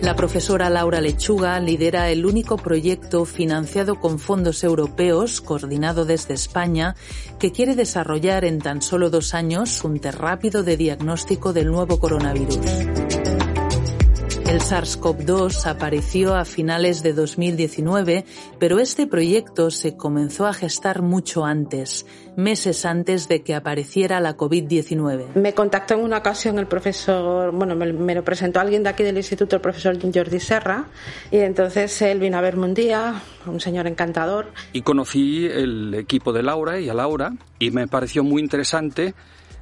La 0.00 0.14
profesora 0.14 0.70
Laura 0.70 1.00
Lechuga 1.00 1.58
lidera 1.58 2.10
el 2.10 2.24
único 2.26 2.56
proyecto 2.56 3.24
financiado 3.24 3.98
con 3.98 4.18
fondos 4.20 4.62
europeos, 4.62 5.40
coordinado 5.40 6.04
desde 6.04 6.34
España, 6.34 6.94
que 7.40 7.50
quiere 7.50 7.74
desarrollar 7.74 8.44
en 8.44 8.60
tan 8.60 8.80
solo 8.80 9.10
dos 9.10 9.34
años 9.34 9.82
un 9.82 9.98
test 9.98 10.18
rápido 10.18 10.62
de 10.62 10.76
diagnóstico 10.76 11.52
del 11.52 11.72
nuevo 11.72 11.98
coronavirus. 11.98 13.23
El 14.54 14.60
SARS-CoV-2 14.60 15.66
apareció 15.66 16.36
a 16.36 16.44
finales 16.44 17.02
de 17.02 17.12
2019, 17.12 18.24
pero 18.60 18.78
este 18.78 19.08
proyecto 19.08 19.72
se 19.72 19.96
comenzó 19.96 20.46
a 20.46 20.54
gestar 20.54 21.02
mucho 21.02 21.44
antes, 21.44 22.06
meses 22.36 22.84
antes 22.84 23.26
de 23.26 23.42
que 23.42 23.56
apareciera 23.56 24.20
la 24.20 24.36
COVID-19. 24.36 25.34
Me 25.34 25.54
contactó 25.54 25.94
en 25.94 26.04
una 26.04 26.18
ocasión 26.18 26.60
el 26.60 26.68
profesor, 26.68 27.50
bueno, 27.50 27.74
me, 27.74 28.14
lo 28.14 28.22
presentó 28.22 28.60
alguien 28.60 28.84
de 28.84 28.90
aquí 28.90 29.02
del 29.02 29.16
instituto, 29.16 29.56
el 29.56 29.60
profesor 29.60 29.98
Jordi 30.00 30.38
Serra, 30.38 30.84
y 31.32 31.38
entonces 31.38 32.00
él 32.02 32.20
vino 32.20 32.38
a 32.38 32.40
verme 32.40 32.66
un 32.66 32.74
día, 32.74 33.22
un 33.46 33.58
señor 33.58 33.88
encantador. 33.88 34.52
Y 34.72 34.82
conocí 34.82 35.46
el 35.46 35.92
equipo 35.94 36.32
de 36.32 36.44
Laura 36.44 36.78
y 36.78 36.88
a 36.88 36.94
Laura, 36.94 37.32
y 37.58 37.72
me 37.72 37.88
pareció 37.88 38.22
muy 38.22 38.40
interesante 38.40 39.14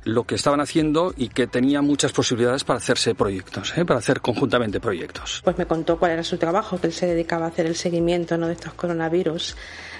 lo 0.04 0.24
que 0.24 0.34
estaban 0.34 0.60
haciendo 0.60 1.14
y 1.16 1.28
que 1.28 1.46
tenía 1.46 1.80
muchas 1.82 2.12
posibilidades 2.12 2.64
para 2.64 2.78
hacerse 2.78 3.14
proyectos, 3.14 3.72
¿eh? 3.76 3.84
para 3.84 3.98
hacer 3.98 4.20
conjuntamente 4.20 4.80
proyectos. 4.80 5.40
Pues 5.44 5.56
me 5.58 5.66
contó 5.66 5.98
cuál 5.98 6.12
era 6.12 6.24
su 6.24 6.38
trabajo, 6.38 6.80
que 6.80 6.88
él 6.88 6.92
se 6.92 7.06
dedicaba 7.06 7.46
a 7.46 7.48
hacer 7.48 7.66
el 7.66 7.76
seguimiento 7.76 8.36
¿no? 8.36 8.48
de 8.48 8.54
estos 8.54 8.74
coronavirus 8.74 9.56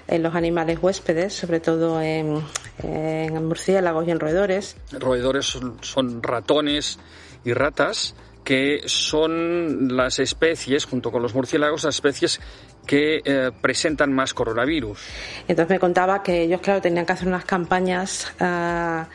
en 0.09 0.23
los 0.23 0.35
animales 0.35 0.79
huéspedes, 0.81 1.33
sobre 1.33 1.61
todo 1.61 2.01
en, 2.03 2.43
en 2.83 3.47
murciélagos 3.47 4.07
y 4.09 4.11
en 4.11 4.21
roedores. 4.21 4.77
Roedores 4.93 5.59
son, 5.81 6.23
ratones 6.23 6.99
y 7.45 7.53
ratas 7.53 8.15
que 8.45 8.81
son 8.87 9.97
las 9.97 10.19
especies, 10.19 10.85
junto 10.85 11.13
con 11.13 11.23
los 11.23 11.33
murciélagos, 11.33 11.85
las 11.85 11.95
especies 11.95 12.41
que 12.87 13.21
eh, 13.25 13.53
presentan 13.61 14.13
más 14.13 14.35
coronavirus. 14.35 14.99
Entonces 15.47 15.71
me 15.71 15.79
contaba 15.79 16.25
que 16.25 16.43
ellos, 16.43 16.61
claro, 16.61 16.81
tenían 16.81 17.07
que 17.07 17.13
hacer 17.13 17.29
unas 17.29 17.45
campañas 17.45 18.33
ah, 18.41 19.07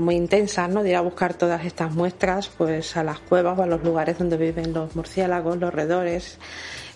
muy 0.00 0.16
intensas, 0.16 0.68
¿no? 0.68 0.82
De 0.82 0.90
ir 0.90 0.96
a 0.96 1.00
buscar 1.00 1.34
todas 1.34 1.64
estas 1.64 1.92
muestras, 1.92 2.48
pues 2.48 2.96
a 2.96 3.04
las 3.04 3.20
cuevas 3.20 3.58
o 3.58 3.62
a 3.62 3.66
los 3.66 3.82
lugares 3.84 4.18
donde 4.18 4.36
viven 4.36 4.72
los 4.72 4.96
murciélagos, 4.96 5.58
los 5.58 5.72
roedores 5.72 6.38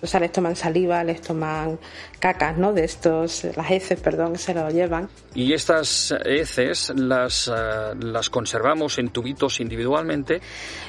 o 0.00 0.06
sea, 0.06 0.20
les 0.20 0.32
toman 0.32 0.56
saliva, 0.56 1.02
les 1.04 1.20
toman 1.20 1.78
cacas, 2.18 2.56
¿no? 2.56 2.72
De 2.72 2.84
estos, 2.84 3.44
las 3.56 3.70
heces, 3.70 4.00
perdón, 4.00 4.36
se 4.36 4.54
lo 4.54 4.68
llevan. 4.70 5.08
Y 5.34 5.52
estas 5.52 6.14
heces 6.24 6.92
las, 6.94 7.48
eh, 7.48 7.94
las 8.00 8.30
conservamos 8.30 8.98
en 8.98 9.10
tubitos 9.10 9.60
individualmente. 9.60 10.40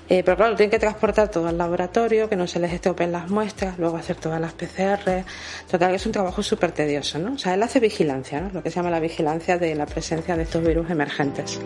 Eh, 0.08 0.24
pero 0.24 0.38
claro, 0.38 0.56
tienen 0.56 0.72
que 0.72 0.80
transportar 0.80 1.30
todo 1.30 1.48
al 1.48 1.58
laboratorio, 1.58 2.30
que 2.30 2.36
no 2.36 2.48
se 2.48 2.60
les 2.60 2.74
estropeen 2.74 3.12
las 3.12 3.30
muestras, 3.30 3.78
luego 3.78 3.98
hacer 3.98 4.16
todas 4.16 4.40
las 4.40 4.54
PCR. 4.54 5.24
Total, 5.70 5.90
que 5.90 5.96
es 5.96 6.06
un 6.06 6.12
trabajo 6.12 6.42
súper 6.44 6.72
tedioso, 6.72 7.20
¿no? 7.20 7.34
O 7.34 7.38
sea, 7.38 7.54
él 7.54 7.64
hace 7.64 7.80
vigilancia, 7.80 8.42
¿no? 8.42 8.50
Lo 8.52 8.64
que 8.64 8.70
se 8.70 8.78
llama 8.78 8.90
la 8.90 9.00
vigilancia 9.00 9.58
de 9.58 9.76
la 9.76 9.86
presencia 9.86 10.36
de 10.36 10.44
estos 10.44 10.64
virus 10.64 10.90
emergentes. 10.90 11.60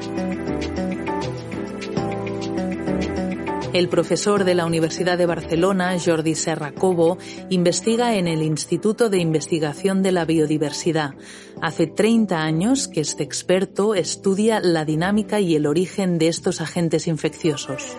El 3.73 3.89
profesor 3.89 4.43
de 4.43 4.53
la 4.53 4.67
Universidad 4.67 5.17
de 5.17 5.25
Barcelona, 5.25 5.97
Jordi 5.99 6.35
Serra 6.35 6.73
Cobo, 6.73 7.17
investiga 7.49 8.13
en 8.13 8.27
el 8.27 8.43
Instituto 8.43 9.09
de 9.09 9.17
Investigación 9.17 10.03
de 10.03 10.11
la 10.11 10.25
Biodiversidad. 10.25 11.15
Hace 11.59 11.87
30 11.87 12.39
años 12.39 12.87
que 12.87 13.01
este 13.01 13.23
experto 13.23 13.95
estudia 13.95 14.59
la 14.59 14.85
dinámica 14.85 15.39
y 15.39 15.55
el 15.55 15.65
origen 15.65 16.19
de 16.19 16.27
estos 16.27 16.61
agentes 16.61 17.07
infecciosos. 17.07 17.97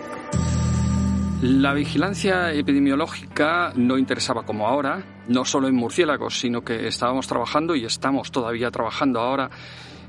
La 1.43 1.75
vigilancia 1.75 2.53
epidemiológica 2.53 3.73
no 3.75 3.99
interesaba 3.99 4.47
como 4.47 4.69
ahora, 4.69 5.25
no 5.27 5.45
solo 5.45 5.67
en 5.67 5.75
murciélagos, 5.75 6.39
sino 6.39 6.63
que 6.63 6.87
estábamos 6.87 7.27
trabajando 7.27 7.75
y 7.75 7.85
estamos 7.85 8.31
todavía 8.31 8.71
trabajando 8.71 9.19
ahora 9.19 9.51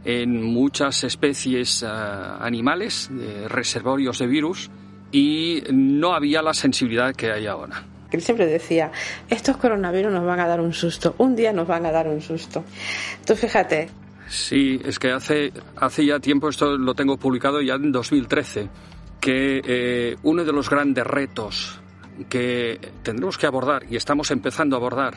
en 0.03 0.43
muchas 0.43 1.03
especies 1.03 1.81
eh, 1.81 1.87
animales, 1.87 3.09
reservorios 3.49 4.19
de 4.19 4.27
virus, 4.27 4.69
y 5.15 5.63
no 5.71 6.13
había 6.13 6.41
la 6.41 6.53
sensibilidad 6.53 7.15
que 7.15 7.31
hay 7.31 7.47
ahora. 7.47 7.85
Él 8.11 8.21
siempre 8.21 8.47
decía, 8.47 8.91
estos 9.29 9.55
coronavirus 9.55 10.11
nos 10.11 10.25
van 10.25 10.41
a 10.41 10.47
dar 10.47 10.59
un 10.59 10.73
susto, 10.73 11.15
un 11.19 11.37
día 11.37 11.53
nos 11.53 11.65
van 11.65 11.85
a 11.85 11.91
dar 11.91 12.09
un 12.09 12.19
susto. 12.19 12.65
Tú 13.25 13.33
fíjate. 13.33 13.87
Sí, 14.27 14.77
es 14.83 14.99
que 14.99 15.11
hace, 15.11 15.53
hace 15.77 16.05
ya 16.05 16.19
tiempo, 16.19 16.49
esto 16.49 16.77
lo 16.77 16.93
tengo 16.93 17.15
publicado 17.15 17.61
ya 17.61 17.75
en 17.75 17.93
2013, 17.93 18.67
que 19.21 19.61
eh, 19.65 20.17
uno 20.23 20.43
de 20.43 20.51
los 20.51 20.69
grandes 20.69 21.07
retos 21.07 21.79
que 22.27 22.77
tendremos 23.01 23.37
que 23.37 23.47
abordar 23.47 23.85
y 23.89 23.95
estamos 23.95 24.31
empezando 24.31 24.75
a 24.75 24.79
abordar 24.79 25.13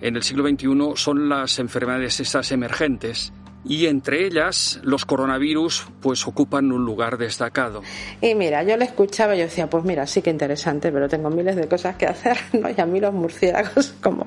en 0.00 0.16
el 0.16 0.24
siglo 0.24 0.48
XXI 0.48 0.92
son 0.96 1.28
las 1.28 1.60
enfermedades 1.60 2.18
estas 2.18 2.50
emergentes 2.50 3.32
y 3.64 3.86
entre 3.86 4.26
ellas 4.26 4.80
los 4.82 5.04
coronavirus 5.04 5.86
pues 6.00 6.26
ocupan 6.26 6.72
un 6.72 6.84
lugar 6.84 7.18
destacado. 7.18 7.82
Y 8.20 8.34
mira, 8.34 8.62
yo 8.62 8.76
le 8.76 8.84
escuchaba 8.84 9.34
y 9.34 9.38
yo 9.38 9.44
decía, 9.44 9.68
pues 9.68 9.84
mira, 9.84 10.06
sí 10.06 10.22
que 10.22 10.30
interesante, 10.30 10.92
pero 10.92 11.08
tengo 11.08 11.30
miles 11.30 11.56
de 11.56 11.68
cosas 11.68 11.96
que 11.96 12.06
hacer, 12.06 12.38
¿no? 12.52 12.68
Y 12.70 12.80
a 12.80 12.86
mí 12.86 13.00
los 13.00 13.12
murciélagos 13.12 13.94
como... 14.02 14.26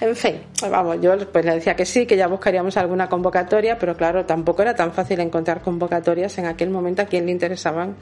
En 0.00 0.16
fin, 0.16 0.40
vamos, 0.68 0.98
yo 1.00 1.16
pues 1.30 1.44
le 1.44 1.54
decía 1.54 1.76
que 1.76 1.86
sí, 1.86 2.06
que 2.06 2.16
ya 2.16 2.26
buscaríamos 2.26 2.76
alguna 2.76 3.08
convocatoria, 3.08 3.78
pero 3.78 3.96
claro, 3.96 4.26
tampoco 4.26 4.62
era 4.62 4.74
tan 4.74 4.92
fácil 4.92 5.20
encontrar 5.20 5.62
convocatorias 5.62 6.36
en 6.38 6.46
aquel 6.46 6.70
momento 6.70 7.02
a 7.02 7.04
quien 7.04 7.26
le 7.26 7.32
interesaban 7.32 7.94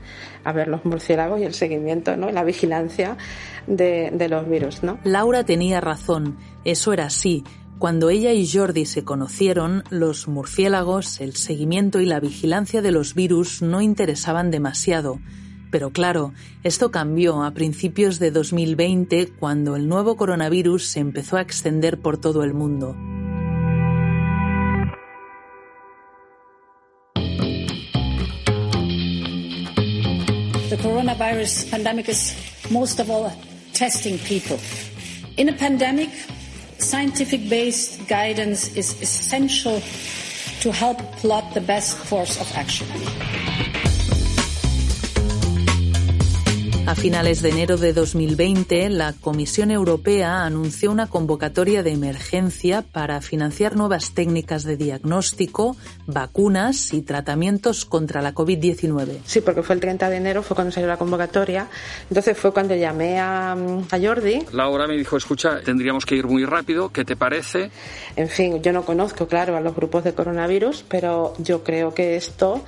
a 0.44 0.52
ver 0.52 0.68
los 0.68 0.84
murciélagos 0.86 1.40
y 1.40 1.44
el 1.44 1.52
seguimiento, 1.52 2.16
¿no? 2.16 2.30
La 2.30 2.42
vigilancia 2.42 3.18
de, 3.66 4.10
de 4.12 4.28
los 4.30 4.48
virus, 4.48 4.82
¿no? 4.82 4.98
Laura 5.04 5.44
tenía 5.44 5.82
razón, 5.82 6.38
eso 6.64 6.94
era 6.94 7.04
así 7.04 7.44
cuando 7.82 8.10
ella 8.10 8.32
y 8.32 8.48
Jordi 8.48 8.86
se 8.86 9.02
conocieron, 9.02 9.82
los 9.90 10.28
murciélagos, 10.28 11.20
el 11.20 11.34
seguimiento 11.34 11.98
y 12.00 12.06
la 12.06 12.20
vigilancia 12.20 12.80
de 12.80 12.92
los 12.92 13.16
virus 13.16 13.60
no 13.60 13.82
interesaban 13.82 14.52
demasiado. 14.52 15.18
Pero 15.72 15.90
claro, 15.90 16.32
esto 16.62 16.92
cambió 16.92 17.42
a 17.42 17.50
principios 17.50 18.20
de 18.20 18.30
2020 18.30 19.32
cuando 19.36 19.74
el 19.74 19.88
nuevo 19.88 20.16
coronavirus 20.16 20.86
se 20.86 21.00
empezó 21.00 21.38
a 21.38 21.40
extender 21.40 21.98
por 21.98 22.18
todo 22.18 22.44
el 22.44 22.54
mundo. 22.54 22.94
The 30.70 30.78
coronavirus 30.80 31.68
pandemic 31.68 32.08
is 32.08 32.36
most 32.70 33.00
of 33.00 33.10
all 33.10 33.28
testing 33.72 34.18
people. 34.18 34.58
In 35.36 35.48
a 35.48 35.56
pandemic, 35.56 36.10
scientific 36.82 37.48
based 37.48 38.06
guidance 38.08 38.74
is 38.76 39.00
essential 39.00 39.80
to 40.60 40.72
help 40.72 40.98
plot 41.16 41.54
the 41.54 41.60
best 41.60 41.98
course 42.08 42.40
of 42.40 42.50
action. 42.56 42.86
A 46.92 46.94
finales 46.94 47.40
de 47.40 47.48
enero 47.48 47.78
de 47.78 47.94
2020, 47.94 48.90
la 48.90 49.14
Comisión 49.14 49.70
Europea 49.70 50.44
anunció 50.44 50.90
una 50.90 51.08
convocatoria 51.08 51.82
de 51.82 51.90
emergencia 51.90 52.82
para 52.82 53.22
financiar 53.22 53.76
nuevas 53.76 54.12
técnicas 54.12 54.62
de 54.64 54.76
diagnóstico, 54.76 55.74
vacunas 56.06 56.92
y 56.92 57.00
tratamientos 57.00 57.86
contra 57.86 58.20
la 58.20 58.34
COVID-19. 58.34 59.20
Sí, 59.24 59.40
porque 59.40 59.62
fue 59.62 59.76
el 59.76 59.80
30 59.80 60.10
de 60.10 60.16
enero, 60.18 60.42
fue 60.42 60.54
cuando 60.54 60.70
salió 60.70 60.86
la 60.86 60.98
convocatoria. 60.98 61.66
Entonces 62.10 62.36
fue 62.36 62.52
cuando 62.52 62.76
llamé 62.76 63.18
a, 63.18 63.52
a 63.52 63.98
Jordi. 63.98 64.40
Laura 64.52 64.86
me 64.86 64.94
dijo, 64.94 65.16
escucha, 65.16 65.62
tendríamos 65.64 66.04
que 66.04 66.16
ir 66.16 66.26
muy 66.26 66.44
rápido, 66.44 66.90
¿qué 66.90 67.06
te 67.06 67.16
parece? 67.16 67.70
En 68.16 68.28
fin, 68.28 68.62
yo 68.62 68.70
no 68.70 68.84
conozco, 68.84 69.26
claro, 69.26 69.56
a 69.56 69.62
los 69.62 69.74
grupos 69.74 70.04
de 70.04 70.12
coronavirus, 70.12 70.84
pero 70.90 71.32
yo 71.38 71.64
creo 71.64 71.94
que 71.94 72.16
esto 72.16 72.62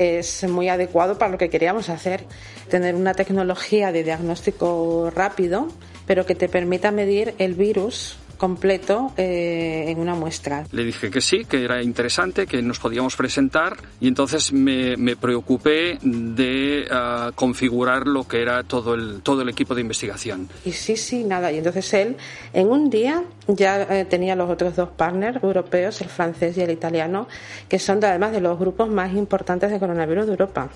es 0.00 0.48
muy 0.48 0.70
adecuado 0.70 1.18
para 1.18 1.30
lo 1.30 1.36
que 1.36 1.50
queríamos 1.50 1.90
hacer, 1.90 2.24
tener 2.70 2.94
una 2.94 3.12
tecnología 3.12 3.92
de 3.92 4.02
diagnóstico 4.02 5.12
rápido, 5.14 5.68
pero 6.06 6.24
que 6.24 6.34
te 6.34 6.48
permita 6.48 6.90
medir 6.90 7.34
el 7.36 7.52
virus 7.52 8.16
completo 8.40 9.12
eh, 9.18 9.84
en 9.88 9.98
una 9.98 10.14
muestra. 10.14 10.64
Le 10.72 10.82
dije 10.82 11.10
que 11.10 11.20
sí, 11.20 11.44
que 11.44 11.62
era 11.62 11.82
interesante, 11.82 12.46
que 12.46 12.62
nos 12.62 12.78
podíamos 12.78 13.14
presentar 13.14 13.76
y 14.00 14.08
entonces 14.08 14.50
me, 14.50 14.96
me 14.96 15.14
preocupé 15.14 15.98
de 16.00 16.86
uh, 16.90 17.32
configurar 17.34 18.06
lo 18.06 18.26
que 18.26 18.40
era 18.40 18.62
todo 18.62 18.94
el, 18.94 19.20
todo 19.20 19.42
el 19.42 19.50
equipo 19.50 19.74
de 19.74 19.82
investigación. 19.82 20.48
Y 20.64 20.72
sí, 20.72 20.96
sí, 20.96 21.22
nada. 21.22 21.52
Y 21.52 21.58
entonces 21.58 21.92
él 21.92 22.16
en 22.54 22.68
un 22.68 22.88
día 22.88 23.24
ya 23.46 23.82
eh, 23.82 24.06
tenía 24.06 24.34
los 24.36 24.48
otros 24.48 24.74
dos 24.74 24.88
partners 24.88 25.42
europeos, 25.42 26.00
el 26.00 26.08
francés 26.08 26.56
y 26.56 26.62
el 26.62 26.70
italiano, 26.70 27.28
que 27.68 27.78
son 27.78 28.00
de, 28.00 28.06
además 28.06 28.32
de 28.32 28.40
los 28.40 28.58
grupos 28.58 28.88
más 28.88 29.12
importantes 29.12 29.70
de 29.70 29.78
coronavirus 29.78 30.24
de 30.24 30.32
Europa. 30.32 30.70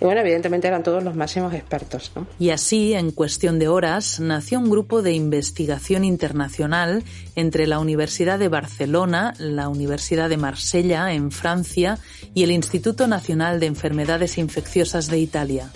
Y 0.00 0.04
bueno, 0.04 0.20
evidentemente 0.20 0.68
eran 0.68 0.82
todos 0.82 1.02
los 1.02 1.14
máximos 1.14 1.52
expertos. 1.54 2.12
¿no? 2.14 2.26
Y 2.38 2.50
así, 2.50 2.94
en 2.94 3.10
cuestión 3.10 3.58
de 3.58 3.68
horas, 3.68 4.20
nació 4.20 4.58
un 4.60 4.70
grupo 4.70 5.02
de 5.02 5.12
investigación 5.12 6.04
internacional 6.04 6.99
entre 7.36 7.66
la 7.66 7.78
Universidad 7.78 8.38
de 8.38 8.48
Barcelona, 8.48 9.34
la 9.38 9.68
Universidad 9.68 10.28
de 10.28 10.36
Marsella, 10.36 11.12
en 11.12 11.30
Francia, 11.30 11.98
y 12.34 12.42
el 12.44 12.50
Instituto 12.50 13.06
Nacional 13.06 13.60
de 13.60 13.66
Enfermedades 13.66 14.38
Infecciosas 14.38 15.08
de 15.08 15.18
Italia 15.18 15.70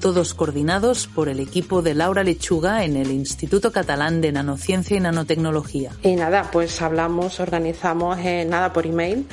todos 0.00 0.34
coordinados 0.34 1.08
por 1.08 1.28
el 1.28 1.40
equipo 1.40 1.82
de 1.82 1.94
Laura 1.94 2.22
Lechuga 2.22 2.84
en 2.84 2.96
el 2.96 3.10
Instituto 3.10 3.72
Catalán 3.72 4.20
de 4.20 4.32
Nanociencia 4.32 4.96
y 4.96 5.00
Nanotecnología. 5.00 5.90
Y 6.02 6.14
nada, 6.14 6.50
pues 6.52 6.80
hablamos, 6.82 7.40
organizamos, 7.40 8.18
eh, 8.18 8.46
nada 8.48 8.72
por 8.72 8.86
email, 8.86 9.26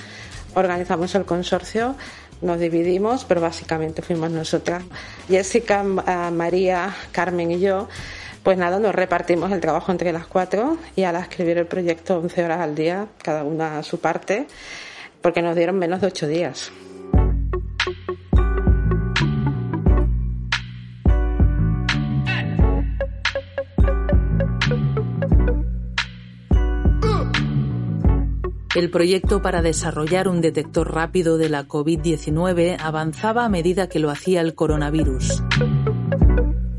organizamos 0.56 1.14
el 1.16 1.26
consorcio, 1.26 1.96
nos 2.42 2.60
dividimos, 2.60 3.26
pero 3.26 3.42
básicamente 3.42 4.02
fuimos 4.02 4.32
nosotras, 4.32 4.84
Jessica, 5.28 5.84
María, 5.84 6.96
Carmen 7.12 7.52
y 7.52 7.60
yo 7.60 7.88
pues 8.46 8.60
nada, 8.60 8.80
nos 8.80 8.94
repartimos 8.94 9.52
el 9.52 9.60
trabajo 9.60 9.92
entre 9.92 10.14
las 10.14 10.28
cuatro 10.28 10.78
y 10.96 11.02
al 11.02 11.16
escribir 11.16 11.58
el 11.58 11.66
proyecto 11.66 12.20
11 12.20 12.46
horas 12.46 12.62
al 12.62 12.76
día, 12.76 13.08
cada 13.24 13.44
una 13.44 13.80
a 13.80 13.84
su 13.84 14.00
parte, 14.00 14.46
porque 15.20 15.42
nos 15.42 15.56
dieron 15.56 15.80
menos 15.80 16.00
de 16.00 16.08
ocho 16.08 16.28
días. 16.28 16.72
El 28.76 28.92
proyecto 28.92 29.42
para 29.42 29.64
desarrollar 29.64 30.28
un 30.28 30.42
detector 30.42 30.94
rápido 30.94 31.40
de 31.40 31.50
la 31.50 31.68
COVID-19 31.68 32.78
avanzaba 32.80 33.46
a 33.46 33.50
medida 33.50 33.90
que 33.90 33.98
lo 33.98 34.12
hacía 34.12 34.42
el 34.42 34.54
coronavirus. 34.54 35.45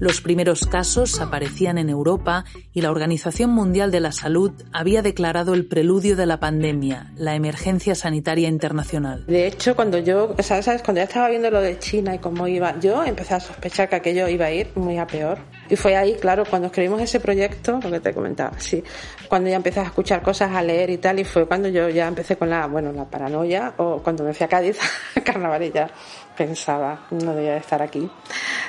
Los 0.07 0.21
primeros 0.21 0.69
casos 0.69 1.21
aparecían 1.21 1.79
en 1.79 1.89
Europa 1.89 2.45
y 2.73 2.81
la 2.81 2.93
Organización 2.93 3.51
Mundial 3.51 3.91
de 3.91 3.99
la 3.99 4.13
Salud 4.13 4.53
había 4.73 5.03
declarado 5.03 5.53
el 5.53 5.67
preludio 5.67 6.15
de 6.15 6.27
la 6.27 6.39
pandemia, 6.39 7.11
la 7.17 7.35
emergencia 7.35 7.97
sanitaria 7.97 8.47
internacional. 8.47 9.27
De 9.27 9.49
hecho, 9.49 9.75
cuando 9.75 9.99
yo, 9.99 10.37
¿sabes? 10.39 10.81
Cuando 10.85 11.01
ya 11.01 11.07
estaba 11.07 11.29
viendo 11.29 11.51
lo 11.51 11.61
de 11.61 11.81
China 11.81 12.15
y 12.15 12.21
cómo 12.21 12.47
iba, 12.47 12.79
yo 12.79 13.03
empecé 13.03 13.35
a 13.35 13.41
sospechar 13.41 13.89
que 13.89 13.97
aquello 13.97 14.29
iba 14.29 14.47
a 14.47 14.53
ir 14.53 14.71
muy 14.77 14.97
a 14.97 15.09
peor. 15.09 15.39
Y 15.69 15.75
fue 15.75 15.97
ahí, 15.97 16.15
claro, 16.21 16.45
cuando 16.49 16.67
escribimos 16.67 17.01
ese 17.01 17.19
proyecto, 17.19 17.81
lo 17.83 17.91
que 17.91 17.99
te 17.99 18.15
comentaba, 18.15 18.61
sí, 18.61 18.85
cuando 19.29 19.51
ya 19.51 19.57
empecé 19.57 19.81
a 19.81 19.87
escuchar 19.87 20.23
cosas, 20.23 20.53
a 20.53 20.63
leer 20.63 20.89
y 20.91 20.99
tal, 20.99 21.19
y 21.19 21.25
fue 21.25 21.49
cuando 21.49 21.69
yo 21.69 21.89
ya 21.89 22.07
empecé 22.07 22.37
con 22.37 22.49
la, 22.49 22.69
bueno, 22.69 22.93
la 22.93 23.07
paranoia, 23.07 23.75
o 23.79 24.01
cuando 24.05 24.23
me 24.23 24.33
fui 24.33 24.45
a 24.45 24.49
Cádiz, 24.49 24.79
carnaval 25.25 25.73
ya 25.73 25.91
pensaba, 26.37 27.09
no 27.11 27.35
debía 27.35 27.57
estar 27.57 27.83
aquí, 27.83 28.09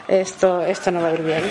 esto, 0.07 0.61
esto 0.61 0.91
no 0.91 1.01
va 1.01 1.09
a 1.09 1.13
ir 1.13 1.23
bien. 1.23 1.43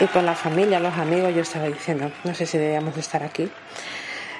Y 0.00 0.06
con 0.06 0.26
la 0.26 0.34
familia, 0.34 0.80
los 0.80 0.94
amigos, 0.98 1.34
yo 1.34 1.42
estaba 1.42 1.66
diciendo, 1.66 2.10
no 2.24 2.34
sé 2.34 2.46
si 2.46 2.58
debíamos 2.58 2.96
estar 2.96 3.22
aquí 3.22 3.50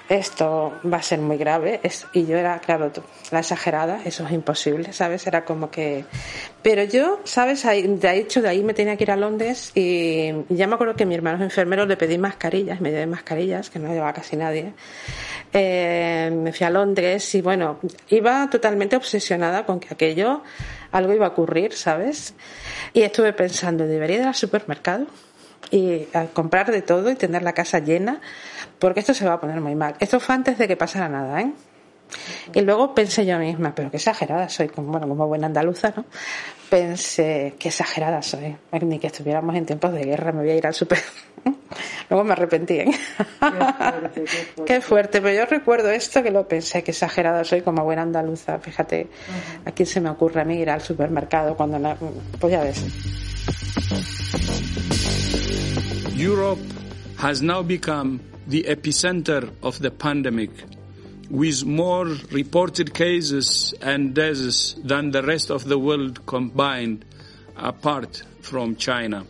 esto 0.09 0.75
va 0.91 0.99
a 0.99 1.03
ser 1.03 1.19
muy 1.19 1.39
grave. 1.39 1.81
y 2.13 2.27
yo 2.27 2.37
era, 2.37 2.59
claro, 2.59 2.91
la 3.31 3.39
exagerada, 3.39 4.01
eso 4.05 4.27
es 4.27 4.33
imposible, 4.33 4.93
¿sabes? 4.93 5.27
Era 5.27 5.45
como 5.45 5.71
que... 5.71 6.05
Pero 6.63 6.85
yo, 6.85 7.21
¿sabes? 7.25 7.65
De 7.65 8.17
hecho, 8.17 8.43
de 8.43 8.49
ahí 8.49 8.63
me 8.63 8.75
tenía 8.75 8.97
que 8.97 9.05
ir 9.05 9.11
a 9.11 9.17
Londres 9.17 9.73
y 9.75 10.33
ya 10.49 10.67
me 10.67 10.75
acuerdo 10.75 10.95
que 10.95 11.07
mi 11.07 11.15
hermano 11.15 11.43
enfermero 11.43 11.87
le 11.87 11.97
pedí 11.97 12.19
mascarillas, 12.19 12.81
me 12.81 12.91
llevé 12.91 13.07
mascarillas, 13.07 13.71
que 13.71 13.79
no 13.79 13.89
llevaba 13.89 14.13
casi 14.13 14.37
nadie. 14.37 14.73
Eh, 15.53 16.31
me 16.35 16.53
fui 16.53 16.67
a 16.67 16.71
Londres 16.71 17.35
y 17.35 17.41
bueno, 17.41 17.79
iba 18.09 18.49
totalmente 18.51 18.97
obsesionada 18.97 19.65
con 19.65 19.81
que 19.81 19.95
aquello, 19.95 20.43
algo 20.93 21.13
iba 21.13 21.27
a 21.27 21.31
ocurrir, 21.31 21.73
¿sabes? 21.73 22.35
Y 22.93 23.03
estuve 23.03 23.33
pensando, 23.33 23.87
¿debería 23.87 24.19
ir 24.19 24.23
al 24.25 24.35
supermercado? 24.35 25.07
Y 25.71 26.07
a 26.13 26.27
comprar 26.27 26.71
de 26.71 26.83
todo 26.83 27.11
y 27.11 27.15
tener 27.15 27.43
la 27.43 27.53
casa 27.53 27.79
llena 27.79 28.21
porque 28.79 29.01
esto 29.01 29.15
se 29.15 29.27
va 29.27 29.35
a 29.35 29.41
poner 29.41 29.61
muy 29.61 29.75
mal. 29.75 29.95
Esto 30.01 30.21
fue 30.21 30.35
antes 30.35 30.59
de 30.59 30.69
que 30.69 30.77
pasara 30.77 31.09
nada, 31.09 31.41
¿eh? 31.41 31.53
Y 32.53 32.61
luego 32.61 32.95
pensé 32.95 33.25
yo 33.27 33.39
misma, 33.39 33.75
pero 33.75 33.91
qué 33.91 33.97
exagerada 33.97 34.49
soy, 34.49 34.69
como, 34.69 34.93
bueno, 34.93 35.09
como 35.09 35.27
buena 35.27 35.47
andaluza, 35.47 35.93
¿no? 35.97 36.05
Pensé, 36.69 37.55
qué 37.59 37.69
exagerada 37.69 38.23
soy. 38.23 38.57
Ni 38.83 38.99
que 38.99 39.09
estuviéramos 39.09 39.55
en 39.57 39.67
tiempos 39.67 39.93
de 39.93 40.05
guerra, 40.05 40.33
me 40.33 40.41
voy 40.41 40.51
a 40.51 40.57
ir 40.57 40.67
al 40.67 40.75
super. 40.75 40.99
luego 42.11 42.25
me 42.25 42.33
arrepentí, 42.33 42.75
¿eh? 42.75 42.91
Qué 44.67 44.81
fuerte. 44.81 45.21
pero 45.21 45.35
yo 45.35 45.47
recuerdo 45.47 45.91
esto 45.91 46.23
que 46.23 46.31
lo 46.31 46.47
pensé, 46.47 46.83
qué 46.83 46.93
exagerada 46.93 47.45
soy 47.45 47.63
como 47.63 47.85
buena 47.85 48.03
andaluza. 48.03 48.59
Fíjate, 48.59 49.09
¿a 49.65 49.71
quién 49.73 49.87
se 49.87 50.01
me 50.01 50.11
ocurre 50.11 50.41
a 50.41 50.45
mí 50.45 50.57
ir 50.57 50.71
al 50.71 50.81
supermercado 50.81 51.57
cuando... 51.57 51.97
Pues 52.39 52.53
ya 52.53 52.63
ves. 52.63 52.85
Europe 56.25 56.63
has 57.19 57.43
now 57.43 57.63
become 57.63 58.19
the 58.49 58.65
epicenter 58.67 59.51
of 59.61 59.79
the 59.81 59.91
pandemic, 59.91 60.51
with 61.29 61.67
more 61.67 62.07
reported 62.33 62.95
cases 62.95 63.75
and 63.83 64.15
deaths 64.15 64.75
than 64.83 65.11
the 65.11 65.21
rest 65.21 65.51
of 65.51 65.65
the 65.65 65.77
world 65.77 66.25
combined, 66.25 67.05
apart 67.57 68.25
from 68.41 68.75
China. 68.77 69.27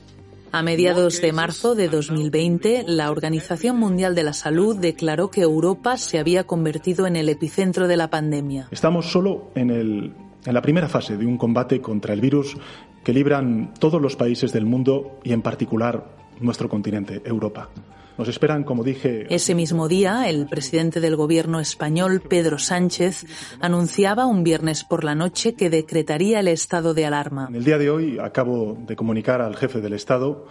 A 0.53 0.63
mediados 0.63 1.21
de 1.21 1.33
marzo 1.33 1.75
de 1.75 1.89
2020, 1.89 2.85
la 2.87 3.11
Organización 3.11 3.77
Mundial 3.77 4.15
de 4.15 4.23
la 4.23 4.33
Salud 4.33 4.77
declaró 4.77 5.33
que 5.33 5.41
Europa 5.41 5.97
se 5.97 6.21
había 6.21 6.45
convertido 6.45 7.09
en 7.09 7.17
el 7.17 7.29
epicentro 7.29 7.89
de 7.89 7.97
la 7.97 8.09
pandemia. 8.09 8.69
Estamos 8.71 9.11
solo 9.11 9.51
en, 9.57 9.71
el, 9.71 10.13
en 10.47 10.55
la 10.55 10.63
primera 10.63 10.89
fase 10.89 11.17
de 11.17 11.27
un 11.27 11.39
combate 11.39 11.81
contra 11.81 12.15
el 12.15 12.21
virus 12.21 12.57
que 13.03 13.13
libran 13.13 13.75
todos 13.81 14.01
los 14.01 14.15
países 14.15 14.53
del 14.53 14.65
mundo 14.65 15.19
y 15.25 15.33
en 15.33 15.43
particular 15.43 16.24
nuestro 16.41 16.69
continente, 16.69 17.23
Europa. 17.25 17.69
Nos 18.17 18.29
esperan, 18.29 18.63
como 18.63 18.85
dije. 18.85 19.27
Ese 19.29 19.55
mismo 19.55 19.89
día, 19.89 20.29
el 20.29 20.47
presidente 20.47 21.01
del 21.01 21.17
gobierno 21.17 21.59
español, 21.59 22.21
Pedro 22.21 22.59
Sánchez, 22.59 23.27
anunciaba 23.61 24.27
un 24.27 24.45
viernes 24.45 24.85
por 24.85 25.03
la 25.03 25.17
noche 25.17 25.55
que 25.55 25.69
decretaría 25.69 26.39
el 26.39 26.49
estado 26.49 26.95
de 26.95 27.07
alarma. 27.07 27.47
En 27.49 27.57
el 27.57 27.65
día 27.65 27.79
de 27.79 27.91
hoy 27.91 28.19
acabo 28.21 28.79
de 28.87 28.95
comunicar 28.95 29.41
al 29.41 29.57
jefe 29.57 29.81
del 29.81 29.95
Estado 29.95 30.47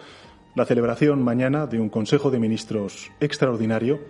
la 0.56 0.65
celebración 0.65 1.24
mañana 1.24 1.65
de 1.65 1.80
un 1.80 1.89
Consejo 1.89 2.32
de 2.32 2.39
Ministros 2.39 3.12
extraordinario 3.22 4.02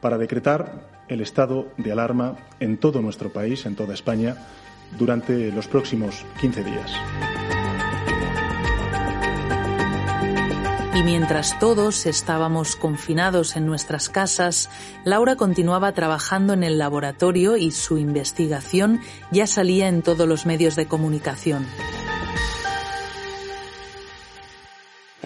para 0.00 0.18
decretar 0.18 1.04
el 1.08 1.20
estado 1.20 1.68
de 1.76 1.92
alarma 1.92 2.36
en 2.60 2.78
todo 2.78 3.02
nuestro 3.02 3.32
país, 3.32 3.66
en 3.66 3.76
toda 3.76 3.94
España, 3.94 4.36
durante 4.98 5.52
los 5.52 5.68
próximos 5.68 6.24
15 6.40 6.64
días. 6.64 6.92
Y 10.96 11.02
mientras 11.02 11.58
todos 11.58 12.06
estábamos 12.06 12.74
confinados 12.74 13.56
en 13.56 13.66
nuestras 13.66 14.08
casas, 14.08 14.70
Laura 15.04 15.36
continuaba 15.36 15.92
trabajando 15.92 16.54
en 16.54 16.62
el 16.64 16.78
laboratorio 16.78 17.58
y 17.58 17.70
su 17.70 17.98
investigación 17.98 19.02
ya 19.30 19.46
salía 19.46 19.88
en 19.88 20.00
todos 20.00 20.26
los 20.26 20.46
medios 20.46 20.74
de 20.74 20.86
comunicación. 20.86 21.66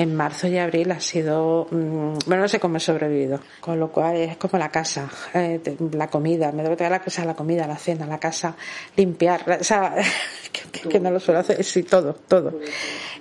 En 0.01 0.17
marzo 0.17 0.49
y 0.49 0.57
abril 0.57 0.91
ha 0.93 1.01
sido, 1.01 1.67
mm, 1.71 2.21
bueno, 2.25 2.45
no 2.45 2.49
sé 2.49 2.59
cómo 2.59 2.79
he 2.79 2.81
sobrevivido, 2.81 3.39
con 3.61 3.79
lo 3.79 3.93
cual 3.93 4.17
es 4.17 4.39
como 4.39 4.59
la 4.59 4.71
casa, 4.71 5.11
eh, 5.35 5.61
la 5.93 6.09
comida, 6.09 6.51
me 6.53 6.63
debo 6.63 6.75
traer 6.75 6.93
la 6.93 7.01
casa, 7.01 7.23
la 7.27 7.35
comida, 7.35 7.67
la 7.67 7.77
cena, 7.77 8.07
la 8.07 8.19
casa, 8.19 8.57
limpiar, 8.97 9.59
o 9.61 9.63
sea, 9.63 9.95
que, 10.89 10.99
no 10.99 11.11
lo 11.11 11.21
suelo 11.21 11.41
hacer, 11.41 11.63
sí, 11.63 11.83
todo, 11.83 12.15
todo. 12.15 12.61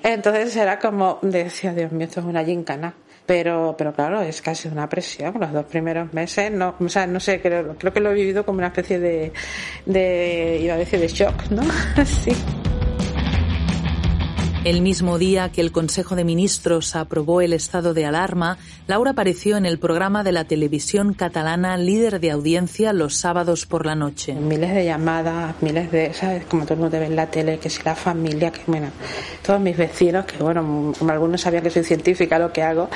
Entonces 0.01 0.55
era 0.55 0.79
como, 0.79 1.19
decía, 1.21 1.73
Dios 1.73 1.91
mío, 1.91 2.07
esto 2.07 2.21
es 2.21 2.25
una 2.25 2.45
gincana 2.45 2.93
pero 3.25 3.75
pero 3.77 3.93
claro 3.93 4.23
es 4.23 4.41
casi 4.41 4.67
una 4.69 4.89
presión 4.89 5.35
los 5.39 5.53
dos 5.53 5.65
primeros 5.65 6.11
meses 6.13 6.51
no 6.51 6.73
o 6.79 6.89
sea 6.89 7.05
no 7.05 7.19
sé 7.19 7.39
creo 7.39 7.75
creo 7.77 7.93
que 7.93 7.99
lo 7.99 8.09
he 8.09 8.15
vivido 8.15 8.43
como 8.43 8.57
una 8.57 8.69
especie 8.69 8.97
de 8.97 9.31
de 9.85 10.57
iba 10.59 10.73
a 10.73 10.77
decir 10.77 10.99
de 10.99 11.07
shock 11.09 11.51
no 11.51 11.61
sí 12.05 12.31
el 14.65 14.81
mismo 14.81 15.17
día 15.17 15.49
que 15.49 15.61
el 15.61 15.71
Consejo 15.71 16.15
de 16.15 16.23
Ministros 16.23 16.95
aprobó 16.95 17.41
el 17.41 17.53
estado 17.53 17.93
de 17.93 18.05
alarma, 18.05 18.57
Laura 18.87 19.11
apareció 19.11 19.57
en 19.57 19.65
el 19.65 19.79
programa 19.79 20.23
de 20.23 20.31
la 20.31 20.43
televisión 20.43 21.13
catalana 21.13 21.77
líder 21.77 22.19
de 22.19 22.31
audiencia 22.31 22.91
los 22.91 23.15
sábados 23.15 23.65
por 23.65 23.85
la 23.85 23.95
noche. 23.95 24.33
Miles 24.33 24.73
de 24.73 24.85
llamadas, 24.85 25.55
miles 25.61 25.91
de, 25.91 26.13
¿sabes? 26.13 26.45
Como 26.45 26.63
todo 26.63 26.73
el 26.73 26.79
mundo 26.81 26.99
ve 26.99 27.05
en 27.05 27.15
la 27.15 27.27
tele, 27.27 27.57
que 27.57 27.69
si 27.69 27.81
la 27.83 27.95
familia, 27.95 28.51
que 28.51 28.61
bueno, 28.67 28.91
todos 29.41 29.61
mis 29.61 29.77
vecinos, 29.77 30.25
que 30.25 30.37
bueno, 30.43 30.93
algunos 31.07 31.41
sabían 31.41 31.63
que 31.63 31.69
soy 31.69 31.83
científica, 31.83 32.37
lo 32.37 32.51
que 32.51 32.61
hago, 32.61 32.89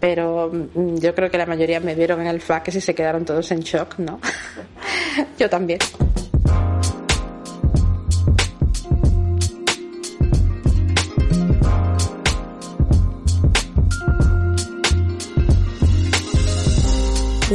pero 0.00 0.50
mm, 0.52 0.96
yo 0.96 1.14
creo 1.14 1.30
que 1.30 1.38
la 1.38 1.46
mayoría 1.46 1.80
me 1.80 1.94
vieron 1.94 2.20
en 2.20 2.26
el 2.26 2.40
FAC 2.40 2.68
y 2.68 2.80
se 2.80 2.94
quedaron 2.94 3.24
todos 3.24 3.50
en 3.50 3.60
shock, 3.60 3.98
¿no? 3.98 4.20
yo 5.38 5.48
también. 5.48 5.78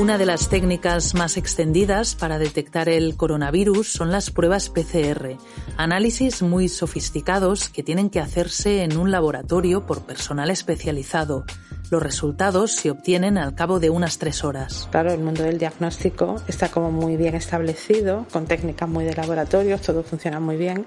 Una 0.04 0.18
de 0.18 0.26
las 0.26 0.50
técnicas 0.50 1.16
más 1.16 1.38
extendidas 1.38 2.16
para 2.16 2.38
detectar 2.38 2.90
el 2.90 3.16
coronavirus 3.16 3.90
son 3.90 4.12
las 4.12 4.32
pruebas 4.32 4.68
PCR, 4.68 5.38
análisis 5.78 6.42
muy 6.42 6.68
sofisticados 6.68 7.70
que 7.70 7.84
tienen 7.84 8.10
que 8.10 8.20
hacerse 8.20 8.84
en 8.84 8.98
un 8.98 9.12
laboratorio 9.12 9.86
por 9.86 10.06
personal 10.06 10.50
especializado. 10.50 11.46
Los 11.90 12.04
resultados 12.04 12.74
se 12.74 12.92
obtienen 12.92 13.38
al 13.38 13.56
cabo 13.56 13.80
de 13.80 13.92
unas 13.92 14.18
tres 14.18 14.44
horas. 14.44 14.90
Claro, 14.92 15.14
el 15.14 15.22
mundo 15.22 15.44
del 15.44 15.58
diagnóstico 15.58 16.36
está 16.50 16.70
como 16.70 16.92
muy 16.92 17.16
bien 17.16 17.36
establecido, 17.36 18.26
con 18.30 18.46
técnicas 18.46 18.90
muy 18.90 19.06
de 19.06 19.16
laboratorio, 19.16 19.78
todo 19.78 20.04
funciona 20.04 20.42
muy 20.42 20.58
bien 20.58 20.86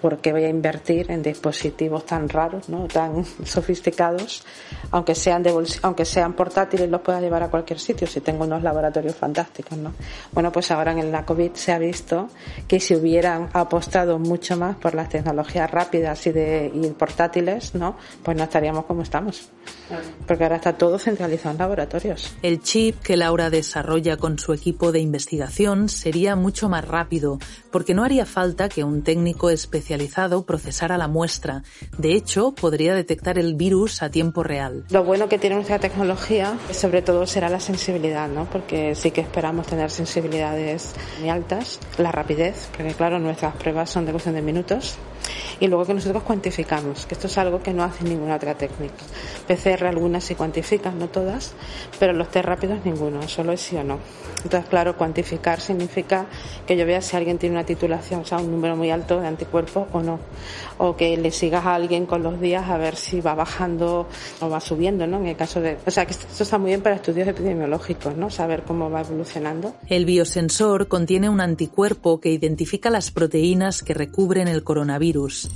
porque 0.00 0.32
voy 0.32 0.44
a 0.44 0.48
invertir 0.48 1.10
en 1.10 1.22
dispositivos 1.22 2.04
tan 2.06 2.28
raros, 2.28 2.68
¿no? 2.68 2.86
tan 2.88 3.24
sofisticados, 3.44 4.44
aunque 4.90 5.14
sean 5.14 5.42
de 5.42 5.54
aunque 5.82 6.04
sean 6.04 6.34
portátiles, 6.34 6.90
los 6.90 7.00
pueda 7.00 7.20
llevar 7.20 7.42
a 7.44 7.48
cualquier 7.48 7.78
sitio 7.78 8.06
si 8.06 8.20
tengo 8.20 8.44
unos 8.44 8.62
laboratorios 8.62 9.14
fantásticos. 9.14 9.78
¿no? 9.78 9.94
Bueno, 10.32 10.50
pues 10.52 10.70
ahora 10.70 10.92
en 10.92 11.12
la 11.12 11.24
COVID 11.24 11.52
se 11.54 11.72
ha 11.72 11.78
visto 11.78 12.28
que 12.66 12.80
si 12.80 12.94
hubieran 12.94 13.48
apostado 13.52 14.18
mucho 14.18 14.56
más 14.56 14.76
por 14.76 14.94
las 14.94 15.08
tecnologías 15.08 15.70
rápidas 15.70 16.26
y, 16.26 16.32
de, 16.32 16.70
y 16.74 16.88
portátiles, 16.90 17.74
¿no? 17.74 17.96
pues 18.22 18.36
no 18.36 18.44
estaríamos 18.44 18.84
como 18.86 19.02
estamos. 19.02 19.48
Porque 20.26 20.44
ahora 20.44 20.56
está 20.56 20.76
todo 20.76 20.98
centralizado 20.98 21.52
en 21.52 21.58
laboratorios. 21.58 22.34
El 22.42 22.60
chip 22.60 23.00
que 23.00 23.16
Laura 23.16 23.50
desarrolla 23.50 24.16
con 24.16 24.38
su 24.38 24.52
equipo 24.52 24.92
de 24.92 25.00
investigación 25.00 25.88
sería 25.88 26.36
mucho 26.36 26.68
más 26.68 26.86
rápido, 26.86 27.38
porque 27.70 27.94
no 27.94 28.02
haría 28.02 28.26
falta 28.26 28.68
que 28.68 28.84
un 28.84 29.02
técnico 29.02 29.50
especializado 29.50 29.83
especializado 29.84 30.46
procesara 30.46 30.96
la 30.96 31.08
muestra. 31.08 31.62
De 31.98 32.14
hecho, 32.14 32.54
podría 32.54 32.94
detectar 32.94 33.38
el 33.38 33.54
virus 33.54 34.02
a 34.02 34.08
tiempo 34.08 34.42
real. 34.42 34.86
Lo 34.88 35.04
bueno 35.04 35.28
que 35.28 35.38
tiene 35.38 35.56
nuestra 35.56 35.78
tecnología, 35.78 36.58
sobre 36.72 37.02
todo, 37.02 37.26
será 37.26 37.50
la 37.50 37.60
sensibilidad, 37.60 38.26
¿no? 38.28 38.48
Porque 38.50 38.94
sí 38.94 39.10
que 39.10 39.20
esperamos 39.20 39.66
tener 39.66 39.90
sensibilidades 39.90 40.94
muy 41.20 41.28
altas, 41.28 41.80
la 41.98 42.10
rapidez, 42.10 42.70
porque 42.74 42.94
claro, 42.94 43.18
nuestras 43.18 43.54
pruebas 43.56 43.90
son 43.90 44.06
de 44.06 44.12
cuestión 44.12 44.34
de 44.34 44.40
minutos 44.40 44.96
y 45.60 45.68
luego 45.68 45.84
que 45.84 45.94
nosotros 45.94 46.22
cuantificamos, 46.22 47.06
que 47.06 47.14
esto 47.14 47.26
es 47.26 47.38
algo 47.38 47.62
que 47.62 47.72
no 47.72 47.84
hace 47.84 48.04
ninguna 48.04 48.36
otra 48.36 48.54
técnica. 48.54 48.94
PCR 49.46 49.86
algunas 49.86 50.24
sí 50.24 50.34
cuantifican, 50.34 50.98
no 50.98 51.08
todas, 51.08 51.54
pero 51.98 52.12
los 52.12 52.30
test 52.30 52.46
rápidos 52.46 52.84
ninguno, 52.84 53.26
solo 53.28 53.52
es 53.52 53.60
sí 53.60 53.76
o 53.76 53.84
no. 53.84 53.98
Entonces, 54.42 54.68
claro, 54.68 54.96
cuantificar 54.96 55.60
significa 55.60 56.26
que 56.66 56.76
yo 56.76 56.84
vea 56.86 57.00
si 57.00 57.16
alguien 57.16 57.38
tiene 57.38 57.56
una 57.56 57.64
titulación, 57.64 58.20
o 58.20 58.24
sea, 58.24 58.38
un 58.38 58.50
número 58.50 58.76
muy 58.76 58.90
alto 58.90 59.20
de 59.20 59.26
anticuerpos 59.26 59.73
o 59.76 60.00
no. 60.00 60.18
O 60.78 60.96
que 60.96 61.16
le 61.16 61.30
sigas 61.30 61.64
a 61.66 61.74
alguien 61.74 62.06
con 62.06 62.22
los 62.22 62.40
días 62.40 62.68
a 62.68 62.76
ver 62.76 62.96
si 62.96 63.20
va 63.20 63.34
bajando 63.34 64.08
o 64.40 64.48
va 64.48 64.60
subiendo, 64.60 65.06
¿no? 65.06 65.18
En 65.18 65.26
el 65.26 65.36
caso 65.36 65.60
de... 65.60 65.78
O 65.86 65.90
sea, 65.90 66.06
que 66.06 66.12
esto 66.12 66.42
está 66.42 66.58
muy 66.58 66.70
bien 66.70 66.82
para 66.82 66.96
estudios 66.96 67.28
epidemiológicos, 67.28 68.16
¿no? 68.16 68.30
Saber 68.30 68.62
cómo 68.62 68.90
va 68.90 69.00
evolucionando. 69.00 69.74
El 69.88 70.04
biosensor 70.04 70.88
contiene 70.88 71.28
un 71.28 71.40
anticuerpo 71.40 72.20
que 72.20 72.30
identifica 72.30 72.90
las 72.90 73.10
proteínas 73.10 73.82
que 73.82 73.94
recubren 73.94 74.48
el 74.48 74.64
coronavirus. 74.64 75.50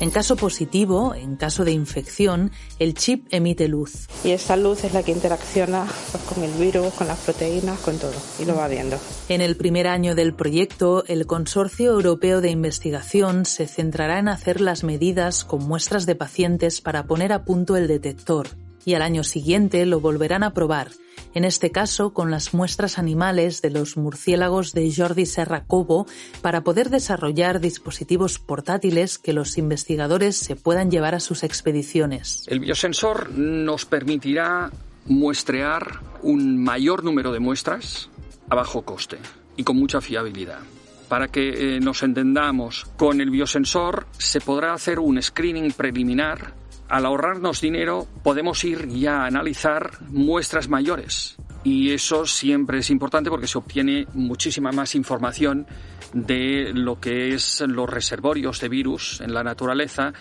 En 0.00 0.10
caso 0.10 0.36
positivo, 0.36 1.12
en 1.16 1.34
caso 1.34 1.64
de 1.64 1.72
infección, 1.72 2.52
el 2.78 2.94
chip 2.94 3.26
emite 3.30 3.66
luz. 3.66 4.06
Y 4.22 4.30
esta 4.30 4.56
luz 4.56 4.84
es 4.84 4.94
la 4.94 5.02
que 5.02 5.10
interacciona 5.10 5.86
pues, 6.12 6.22
con 6.22 6.44
el 6.44 6.52
virus, 6.52 6.94
con 6.94 7.08
las 7.08 7.18
proteínas, 7.18 7.80
con 7.80 7.98
todo, 7.98 8.14
y 8.38 8.44
lo 8.44 8.54
va 8.54 8.68
viendo. 8.68 8.96
En 9.28 9.40
el 9.40 9.56
primer 9.56 9.88
año 9.88 10.14
del 10.14 10.34
proyecto, 10.34 11.02
el 11.08 11.26
Consorcio 11.26 11.90
Europeo 11.90 12.40
de 12.40 12.50
Investigación 12.50 13.44
se 13.44 13.66
centrará 13.66 14.20
en 14.20 14.28
hacer 14.28 14.60
las 14.60 14.84
medidas 14.84 15.44
con 15.44 15.66
muestras 15.66 16.06
de 16.06 16.14
pacientes 16.14 16.80
para 16.80 17.06
poner 17.06 17.32
a 17.32 17.44
punto 17.44 17.76
el 17.76 17.88
detector, 17.88 18.46
y 18.84 18.94
al 18.94 19.02
año 19.02 19.24
siguiente 19.24 19.84
lo 19.84 19.98
volverán 19.98 20.44
a 20.44 20.54
probar 20.54 20.90
en 21.34 21.44
este 21.44 21.70
caso 21.70 22.12
con 22.12 22.30
las 22.30 22.54
muestras 22.54 22.98
animales 22.98 23.62
de 23.62 23.70
los 23.70 23.96
murciélagos 23.96 24.72
de 24.72 24.92
Jordi 24.94 25.26
Serra 25.26 25.64
Cobo, 25.64 26.06
para 26.42 26.62
poder 26.62 26.90
desarrollar 26.90 27.60
dispositivos 27.60 28.38
portátiles 28.38 29.18
que 29.18 29.32
los 29.32 29.58
investigadores 29.58 30.36
se 30.36 30.56
puedan 30.56 30.90
llevar 30.90 31.14
a 31.14 31.20
sus 31.20 31.42
expediciones. 31.42 32.44
El 32.48 32.60
biosensor 32.60 33.30
nos 33.30 33.84
permitirá 33.84 34.70
muestrear 35.06 36.00
un 36.22 36.62
mayor 36.62 37.04
número 37.04 37.32
de 37.32 37.40
muestras 37.40 38.10
a 38.48 38.54
bajo 38.54 38.82
coste 38.82 39.18
y 39.56 39.64
con 39.64 39.76
mucha 39.76 40.00
fiabilidad. 40.00 40.60
Para 41.08 41.28
que 41.28 41.76
eh, 41.76 41.80
nos 41.80 42.02
entendamos, 42.02 42.84
con 42.96 43.20
el 43.20 43.30
biosensor 43.30 44.06
se 44.18 44.40
podrá 44.40 44.74
hacer 44.74 44.98
un 44.98 45.20
screening 45.22 45.72
preliminar 45.72 46.52
al 46.88 47.06
ahorrarnos 47.06 47.60
dinero 47.60 48.06
podemos 48.22 48.64
ir 48.64 48.88
ya 48.88 49.22
a 49.22 49.26
analizar 49.26 49.90
muestras 50.08 50.68
mayores. 50.68 51.36
Y 51.64 51.90
eso 51.92 52.26
siempre 52.26 52.78
es 52.78 52.90
importante 52.90 53.30
porque 53.30 53.46
se 53.46 53.58
obtiene 53.58 54.06
muchísima 54.14 54.72
más 54.72 54.94
información 54.94 55.66
de 56.12 56.72
lo 56.72 57.00
que 57.00 57.34
es 57.34 57.62
los 57.66 57.90
reservorios 57.90 58.60
de 58.60 58.68
virus 58.68 59.20
en 59.20 59.34
la 59.34 59.42
naturaleza 59.42 60.12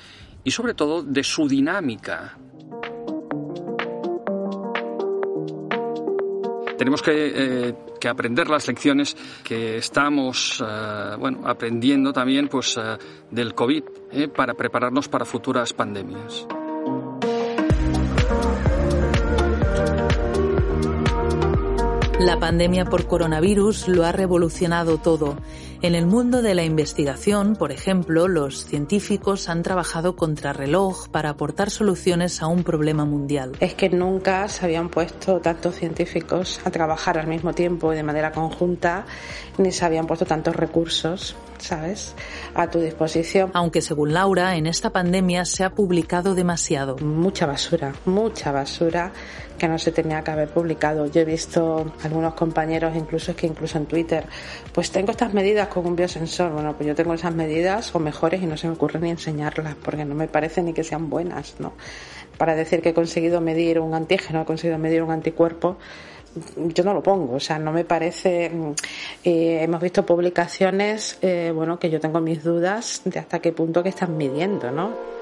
y 0.44 0.52
sobre 0.52 0.74
todo 0.74 1.04
de 1.04 1.24
su 1.24 1.48
dinámica. 1.48 2.38
Tenemos 6.78 7.02
que, 7.02 7.12
eh, 7.36 7.76
aprender 8.08 8.50
las 8.50 8.68
lecciones 8.68 9.18
que 9.44 9.78
estamos 9.78 10.64
eh, 10.66 11.16
bueno, 11.20 11.42
aprendiendo 11.46 12.14
también 12.14 12.48
pues, 12.48 12.78
eh, 12.78 12.98
del 13.32 13.56
COVID 13.56 13.84
para 14.36 14.54
prepararnos 14.54 15.10
para 15.10 15.26
futuras 15.26 15.74
pandemias. 15.74 16.48
La 22.20 22.40
pandemia 22.40 22.86
por 22.86 23.08
coronavirus 23.08 23.88
lo 23.88 24.04
ha 24.04 24.12
revolucionado 24.12 24.98
todo. 24.98 25.38
En 25.84 25.94
el 25.94 26.08
mundo 26.08 26.42
de 26.42 26.56
la 26.56 26.64
investigación, 26.64 27.56
por 27.56 27.72
ejemplo, 27.72 28.28
los 28.28 28.66
científicos 28.66 29.48
han 29.48 29.62
trabajado 29.62 30.16
contra 30.16 30.52
reloj 30.52 31.08
para 31.10 31.30
aportar 31.30 31.70
soluciones 31.70 32.42
a 32.42 32.48
un 32.48 32.64
problema 32.64 33.06
mundial. 33.06 33.52
Es 33.60 33.76
que 33.76 33.88
nunca 33.90 34.48
se 34.48 34.66
habían 34.66 34.90
puesto 34.90 35.40
tantos 35.40 35.76
científicos 35.76 36.60
a 36.66 36.72
trabajar 36.72 37.20
al 37.20 37.28
mismo 37.28 37.54
tiempo 37.54 37.94
y 37.94 37.96
de 37.96 38.02
manera 38.02 38.32
conjunta, 38.32 39.06
ni 39.60 39.72
se 39.72 39.86
habían 39.86 40.08
puesto 40.08 40.26
tantos 40.26 40.56
recursos, 40.56 41.36
¿sabes?, 41.60 42.16
a 42.56 42.72
tu 42.72 42.80
disposición. 42.80 43.52
Aunque 43.54 43.82
según 43.84 44.14
Laura, 44.14 44.56
en 44.56 44.66
esta 44.66 44.90
pandemia 44.90 45.46
se 45.46 45.64
ha 45.64 45.76
publicado 45.76 46.34
demasiado. 46.34 46.98
Mucha 46.98 47.46
basura, 47.46 47.94
mucha 48.06 48.52
basura 48.52 49.12
que 49.58 49.68
no 49.68 49.78
se 49.78 49.92
tenía 49.92 50.24
que 50.24 50.32
haber 50.32 50.50
publicado. 50.50 51.06
Yo 51.08 51.22
he 51.22 51.26
visto 51.26 51.92
algunos 52.04 52.34
compañeros, 52.34 52.96
incluso 52.96 53.36
que 53.36 53.48
incluso 53.48 53.78
en 53.78 53.86
Twitter, 53.86 54.26
pues 54.74 54.92
tengo 54.92 55.12
estas 55.12 55.34
medidas 55.34 55.68
con 55.68 55.86
un 55.86 55.96
biosensor. 55.96 56.52
Bueno, 56.52 56.74
pues 56.76 56.88
yo 56.88 56.96
tengo 56.96 57.14
esas 57.14 57.34
medidas 57.34 57.94
o 57.96 58.00
mejores 58.00 58.42
y 58.42 58.46
no 58.46 58.58
se 58.58 58.68
me 58.68 58.74
ocurre 58.74 59.00
ni 59.00 59.10
enseñarlas 59.10 59.76
porque 59.76 60.06
no 60.06 60.16
me 60.16 60.28
parece 60.28 60.62
ni 60.64 60.74
que 60.74 60.84
sean 60.84 61.10
buenas, 61.10 61.56
¿no? 61.60 61.74
Para 62.38 62.56
decir 62.56 62.82
que 62.82 62.90
he 62.90 62.94
conseguido 62.94 63.42
medir 63.42 63.80
un 63.80 63.94
antígeno, 63.94 64.42
he 64.42 64.46
conseguido 64.46 64.78
medir 64.78 65.02
un 65.02 65.12
anticuerpo, 65.12 65.78
yo 66.56 66.84
no 66.84 66.94
lo 66.94 67.02
pongo, 67.02 67.36
o 67.36 67.40
sea, 67.40 67.60
no 67.60 67.72
me 67.72 67.84
parece. 67.84 68.52
Eh, 69.24 69.60
hemos 69.62 69.82
visto 69.82 70.06
publicaciones, 70.06 71.18
eh, 71.22 71.52
bueno, 71.54 71.80
que 71.80 71.90
yo 71.90 72.00
tengo 72.00 72.20
mis 72.20 72.44
dudas 72.44 73.02
de 73.06 73.20
hasta 73.20 73.40
qué 73.40 73.52
punto 73.52 73.84
que 73.84 73.90
están 73.90 74.18
midiendo, 74.18 74.72
¿no? 74.72 75.17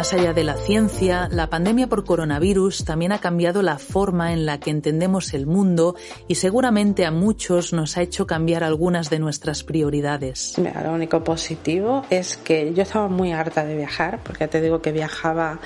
Más 0.00 0.14
allá 0.14 0.32
de 0.32 0.44
la 0.44 0.54
ciencia, 0.54 1.28
la 1.30 1.50
pandemia 1.50 1.86
por 1.86 2.06
coronavirus 2.06 2.86
también 2.86 3.12
ha 3.12 3.18
cambiado 3.18 3.60
la 3.60 3.76
forma 3.76 4.32
en 4.32 4.46
la 4.46 4.58
que 4.58 4.70
entendemos 4.70 5.34
el 5.34 5.46
mundo 5.46 5.94
y 6.26 6.36
seguramente 6.36 7.04
a 7.04 7.10
muchos 7.10 7.74
nos 7.74 7.98
ha 7.98 8.00
hecho 8.00 8.26
cambiar 8.26 8.64
algunas 8.64 9.10
de 9.10 9.18
nuestras 9.18 9.62
prioridades. 9.62 10.54
lo 10.56 10.92
único 10.94 11.22
positivo 11.22 12.06
es 12.08 12.38
que 12.38 12.72
yo 12.72 12.82
estaba 12.82 13.08
muy 13.08 13.32
harta 13.32 13.62
de 13.66 13.76
viajar, 13.76 14.20
porque 14.24 14.48
te 14.48 14.62
digo 14.62 14.80
que 14.80 14.90
viajaba 14.90 15.60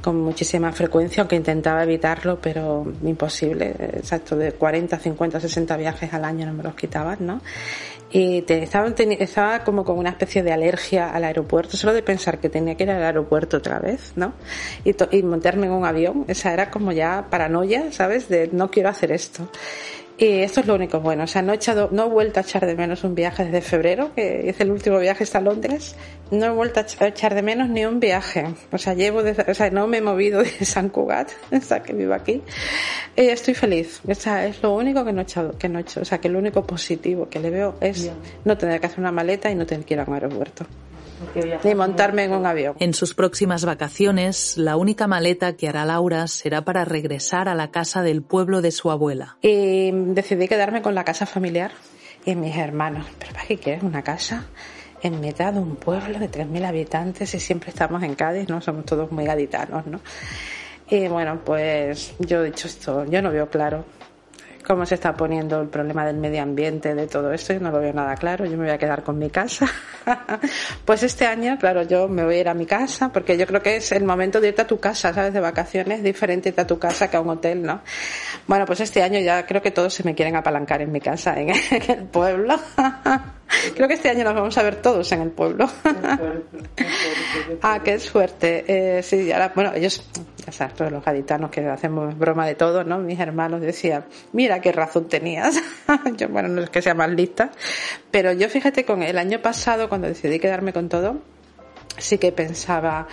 con 0.00 0.20
muchísima 0.20 0.72
frecuencia, 0.72 1.22
aunque 1.22 1.36
intentaba 1.36 1.82
evitarlo, 1.82 2.38
pero 2.40 2.90
imposible. 3.02 3.74
Exacto, 3.96 4.34
de 4.36 4.52
40, 4.52 4.98
50, 4.98 5.40
60 5.40 5.76
viajes 5.76 6.12
al 6.12 6.24
año 6.24 6.46
no 6.46 6.54
me 6.54 6.62
los 6.62 6.74
quitaban, 6.74 7.18
¿no? 7.20 7.40
Y 8.16 8.42
te, 8.42 8.62
estaba, 8.62 8.94
estaba 8.96 9.64
como 9.64 9.84
con 9.84 9.98
una 9.98 10.10
especie 10.10 10.44
de 10.44 10.52
alergia 10.52 11.10
al 11.10 11.24
aeropuerto, 11.24 11.76
solo 11.76 11.92
de 11.92 12.00
pensar 12.00 12.38
que 12.38 12.48
tenía 12.48 12.76
que 12.76 12.84
ir 12.84 12.90
al 12.92 13.02
aeropuerto 13.02 13.56
otra 13.56 13.80
vez, 13.80 14.12
¿no? 14.14 14.34
Y, 14.84 14.94
y 15.16 15.22
montarme 15.24 15.66
en 15.66 15.72
un 15.72 15.84
avión, 15.84 16.24
esa 16.28 16.52
era 16.52 16.70
como 16.70 16.92
ya 16.92 17.26
paranoia, 17.28 17.90
¿sabes? 17.90 18.28
De 18.28 18.48
no 18.52 18.70
quiero 18.70 18.88
hacer 18.88 19.10
esto. 19.10 19.48
Y 20.16 20.26
esto 20.42 20.60
es 20.60 20.66
lo 20.66 20.76
único 20.76 21.00
bueno. 21.00 21.24
O 21.24 21.26
sea, 21.26 21.42
no 21.42 21.52
he, 21.52 21.56
echado, 21.56 21.88
no 21.90 22.06
he 22.06 22.08
vuelto 22.08 22.38
a 22.38 22.42
echar 22.44 22.64
de 22.66 22.76
menos 22.76 23.02
un 23.02 23.16
viaje 23.16 23.44
desde 23.44 23.60
febrero, 23.60 24.14
que 24.14 24.44
hice 24.48 24.62
el 24.62 24.70
último 24.70 24.98
viaje 24.98 25.24
hasta 25.24 25.40
Londres. 25.40 25.96
No 26.30 26.46
he 26.46 26.50
vuelto 26.50 26.80
a 26.80 27.06
echar 27.06 27.34
de 27.34 27.42
menos 27.42 27.68
ni 27.68 27.84
un 27.84 27.98
viaje. 27.98 28.46
O 28.70 28.78
sea, 28.78 28.94
llevo 28.94 29.24
desde, 29.24 29.50
o 29.50 29.54
sea, 29.54 29.70
no 29.70 29.88
me 29.88 29.98
he 29.98 30.00
movido 30.00 30.38
de 30.42 30.64
San 30.64 30.88
Cugat, 30.88 31.32
hasta 31.50 31.82
que 31.82 31.92
vivo 31.92 32.14
aquí. 32.14 32.42
Y 33.16 33.22
estoy 33.22 33.54
feliz. 33.54 34.00
O 34.06 34.14
sea, 34.14 34.46
es 34.46 34.62
lo 34.62 34.74
único 34.74 35.04
que 35.04 35.12
no 35.12 35.20
he 35.20 35.24
echado, 35.24 35.58
que 35.58 35.68
no 35.68 35.80
he 35.80 35.82
hecho. 35.82 36.00
O 36.00 36.04
sea, 36.04 36.18
que 36.18 36.28
lo 36.28 36.38
único 36.38 36.64
positivo 36.64 37.28
que 37.28 37.40
le 37.40 37.50
veo 37.50 37.74
es 37.80 38.10
no 38.44 38.56
tener 38.56 38.80
que 38.80 38.86
hacer 38.86 39.00
una 39.00 39.12
maleta 39.12 39.50
y 39.50 39.56
no 39.56 39.66
tener 39.66 39.84
que 39.84 39.94
ir 39.94 40.00
a 40.00 40.04
un 40.04 40.14
aeropuerto 40.14 40.64
ni 41.64 41.74
montarme 41.74 42.24
en 42.24 42.32
un 42.32 42.46
avión. 42.46 42.76
En 42.78 42.94
sus 42.94 43.14
próximas 43.14 43.64
vacaciones, 43.64 44.56
la 44.56 44.76
única 44.76 45.06
maleta 45.06 45.56
que 45.56 45.68
hará 45.68 45.84
Laura 45.84 46.26
será 46.26 46.64
para 46.64 46.84
regresar 46.84 47.48
a 47.48 47.54
la 47.54 47.70
casa 47.70 48.02
del 48.02 48.22
pueblo 48.22 48.62
de 48.62 48.70
su 48.70 48.90
abuela. 48.90 49.36
Y 49.42 49.90
decidí 49.92 50.48
quedarme 50.48 50.82
con 50.82 50.94
la 50.94 51.04
casa 51.04 51.26
familiar 51.26 51.72
y 52.24 52.34
mis 52.34 52.56
hermanos. 52.56 53.06
¿Pero 53.18 53.32
para 53.32 53.46
qué 53.46 53.58
quieres 53.58 53.82
una 53.82 54.02
casa? 54.02 54.46
en 55.02 55.20
mitad 55.20 55.52
de 55.52 55.58
un 55.58 55.76
pueblo 55.76 56.18
de 56.18 56.30
3.000 56.30 56.64
habitantes 56.64 57.34
y 57.34 57.38
siempre 57.38 57.68
estamos 57.68 58.02
en 58.02 58.14
Cádiz, 58.14 58.48
¿no? 58.48 58.62
Somos 58.62 58.86
todos 58.86 59.12
muy 59.12 59.26
gaditanos, 59.26 59.86
¿no? 59.86 60.00
Y 60.88 61.08
bueno, 61.08 61.42
pues 61.44 62.14
yo 62.20 62.42
he 62.42 62.46
dicho 62.46 62.66
esto, 62.66 63.04
yo 63.04 63.20
no 63.20 63.30
veo 63.30 63.50
claro 63.50 63.84
cómo 64.66 64.86
se 64.86 64.96
está 64.96 65.14
poniendo 65.14 65.60
el 65.60 65.68
problema 65.68 66.06
del 66.06 66.16
medio 66.16 66.42
ambiente, 66.42 66.94
de 66.94 67.06
todo 67.06 67.32
esto, 67.32 67.52
yo 67.52 67.60
no 67.60 67.70
lo 67.70 67.80
veo 67.80 67.92
nada 67.92 68.14
claro, 68.16 68.44
yo 68.44 68.56
me 68.56 68.64
voy 68.64 68.70
a 68.70 68.78
quedar 68.78 69.02
con 69.02 69.18
mi 69.18 69.30
casa. 69.30 69.66
pues 70.84 71.02
este 71.02 71.26
año, 71.26 71.56
claro, 71.58 71.82
yo 71.82 72.08
me 72.08 72.24
voy 72.24 72.36
a 72.36 72.40
ir 72.40 72.48
a 72.48 72.54
mi 72.54 72.66
casa, 72.66 73.10
porque 73.12 73.36
yo 73.36 73.46
creo 73.46 73.62
que 73.62 73.76
es 73.76 73.92
el 73.92 74.04
momento 74.04 74.40
de 74.40 74.48
irte 74.48 74.62
a 74.62 74.66
tu 74.66 74.80
casa, 74.80 75.12
¿sabes? 75.12 75.32
De 75.32 75.40
vacaciones, 75.40 76.02
diferente 76.02 76.48
irte 76.48 76.62
a 76.62 76.66
tu 76.66 76.78
casa 76.78 77.08
que 77.10 77.16
a 77.16 77.20
un 77.20 77.30
hotel, 77.30 77.62
¿no? 77.62 77.82
Bueno, 78.46 78.64
pues 78.66 78.80
este 78.80 79.02
año 79.02 79.20
ya 79.20 79.46
creo 79.46 79.62
que 79.62 79.70
todos 79.70 79.92
se 79.92 80.02
me 80.02 80.14
quieren 80.14 80.36
apalancar 80.36 80.82
en 80.82 80.90
mi 80.90 81.00
casa, 81.00 81.38
en 81.38 81.50
el 81.88 82.04
pueblo. 82.04 82.58
Creo 83.74 83.88
que 83.88 83.94
este 83.94 84.10
año 84.10 84.24
nos 84.24 84.34
vamos 84.34 84.56
a 84.58 84.62
ver 84.62 84.76
todos 84.76 85.10
en 85.12 85.22
el 85.22 85.30
pueblo. 85.30 85.68
ah, 87.62 87.80
qué 87.82 87.98
suerte. 87.98 88.64
Eh, 88.66 89.02
sí, 89.02 89.32
ahora, 89.32 89.52
bueno, 89.54 89.72
ellos, 89.74 90.04
ya 90.44 90.52
sabes, 90.52 90.74
todos 90.74 90.92
los 90.92 91.04
gaditanos 91.04 91.50
que 91.50 91.66
hacemos 91.66 92.16
broma 92.16 92.46
de 92.46 92.54
todo, 92.54 92.84
¿no? 92.84 92.98
Mis 92.98 93.18
hermanos 93.18 93.60
decían, 93.60 94.04
mira 94.32 94.60
qué 94.60 94.72
razón 94.72 95.08
tenías. 95.08 95.60
yo, 96.16 96.28
bueno, 96.28 96.48
no 96.48 96.62
es 96.62 96.70
que 96.70 96.82
sea 96.82 96.94
más 96.94 97.10
lista, 97.10 97.50
pero 98.10 98.32
yo 98.32 98.48
fíjate 98.48 98.84
con 98.84 99.02
el 99.02 99.18
año 99.18 99.40
pasado, 99.40 99.88
cuando 99.88 100.08
decidí 100.08 100.38
quedarme 100.38 100.72
con 100.72 100.88
todo, 100.88 101.20
sí 101.98 102.18
que 102.18 102.32
pensaba, 102.32 103.06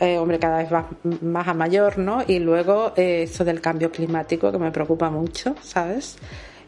eh, 0.00 0.18
hombre, 0.18 0.38
cada 0.38 0.58
vez 0.58 0.72
va 0.72 0.88
más 1.22 1.48
a 1.48 1.54
mayor, 1.54 1.98
¿no? 1.98 2.22
Y 2.26 2.38
luego 2.38 2.92
eh, 2.96 3.22
esto 3.24 3.44
del 3.44 3.60
cambio 3.60 3.90
climático 3.90 4.50
que 4.50 4.58
me 4.58 4.70
preocupa 4.70 5.10
mucho, 5.10 5.54
¿sabes? 5.62 6.18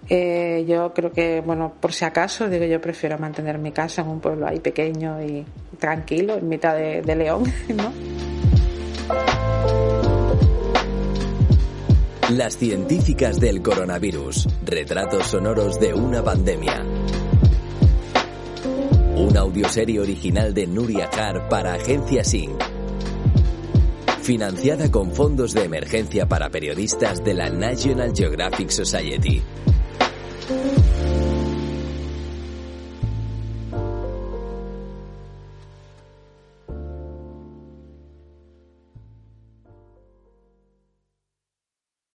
Eh, 0.09 0.64
yo 0.68 0.92
creo 0.94 1.12
que, 1.12 1.40
bueno, 1.40 1.72
por 1.80 1.92
si 1.92 2.04
acaso, 2.04 2.48
digo, 2.48 2.64
yo 2.64 2.80
prefiero 2.80 3.18
mantener 3.18 3.59
mi 3.59 3.72
casa 3.72 4.02
en 4.02 4.09
un 4.09 4.20
pueblo 4.20 4.46
ahí 4.46 4.61
pequeño 4.61 5.20
y 5.22 5.44
tranquilo, 5.78 6.37
en 6.37 6.48
mitad 6.48 6.76
de, 6.76 7.16
León, 7.16 7.44
¿no? 7.74 7.92
Las 12.30 12.56
científicas 12.56 13.38
del 13.38 13.62
coronavirus. 13.62 14.48
Retratos 14.64 15.28
sonoros 15.28 15.78
de 15.78 15.94
una 15.94 16.22
pandemia. 16.22 16.85
Una 19.16 19.40
audioserie 19.40 20.00
original 20.00 20.52
de 20.52 20.66
Nuria 20.66 21.09
Car 21.09 21.48
para 21.48 21.74
Agencia 21.74 22.24
Sync. 22.24 22.62
Financiada 24.22 24.90
con 24.90 25.12
fondos 25.12 25.54
de 25.54 25.64
emergencia 25.64 26.26
para 26.26 26.50
periodistas 26.50 27.22
de 27.24 27.35
la 27.35 27.48
National 27.48 28.12
Geographic 28.12 28.70
Society. 28.70 29.40
Thank 30.48 30.87
you. 30.90 30.95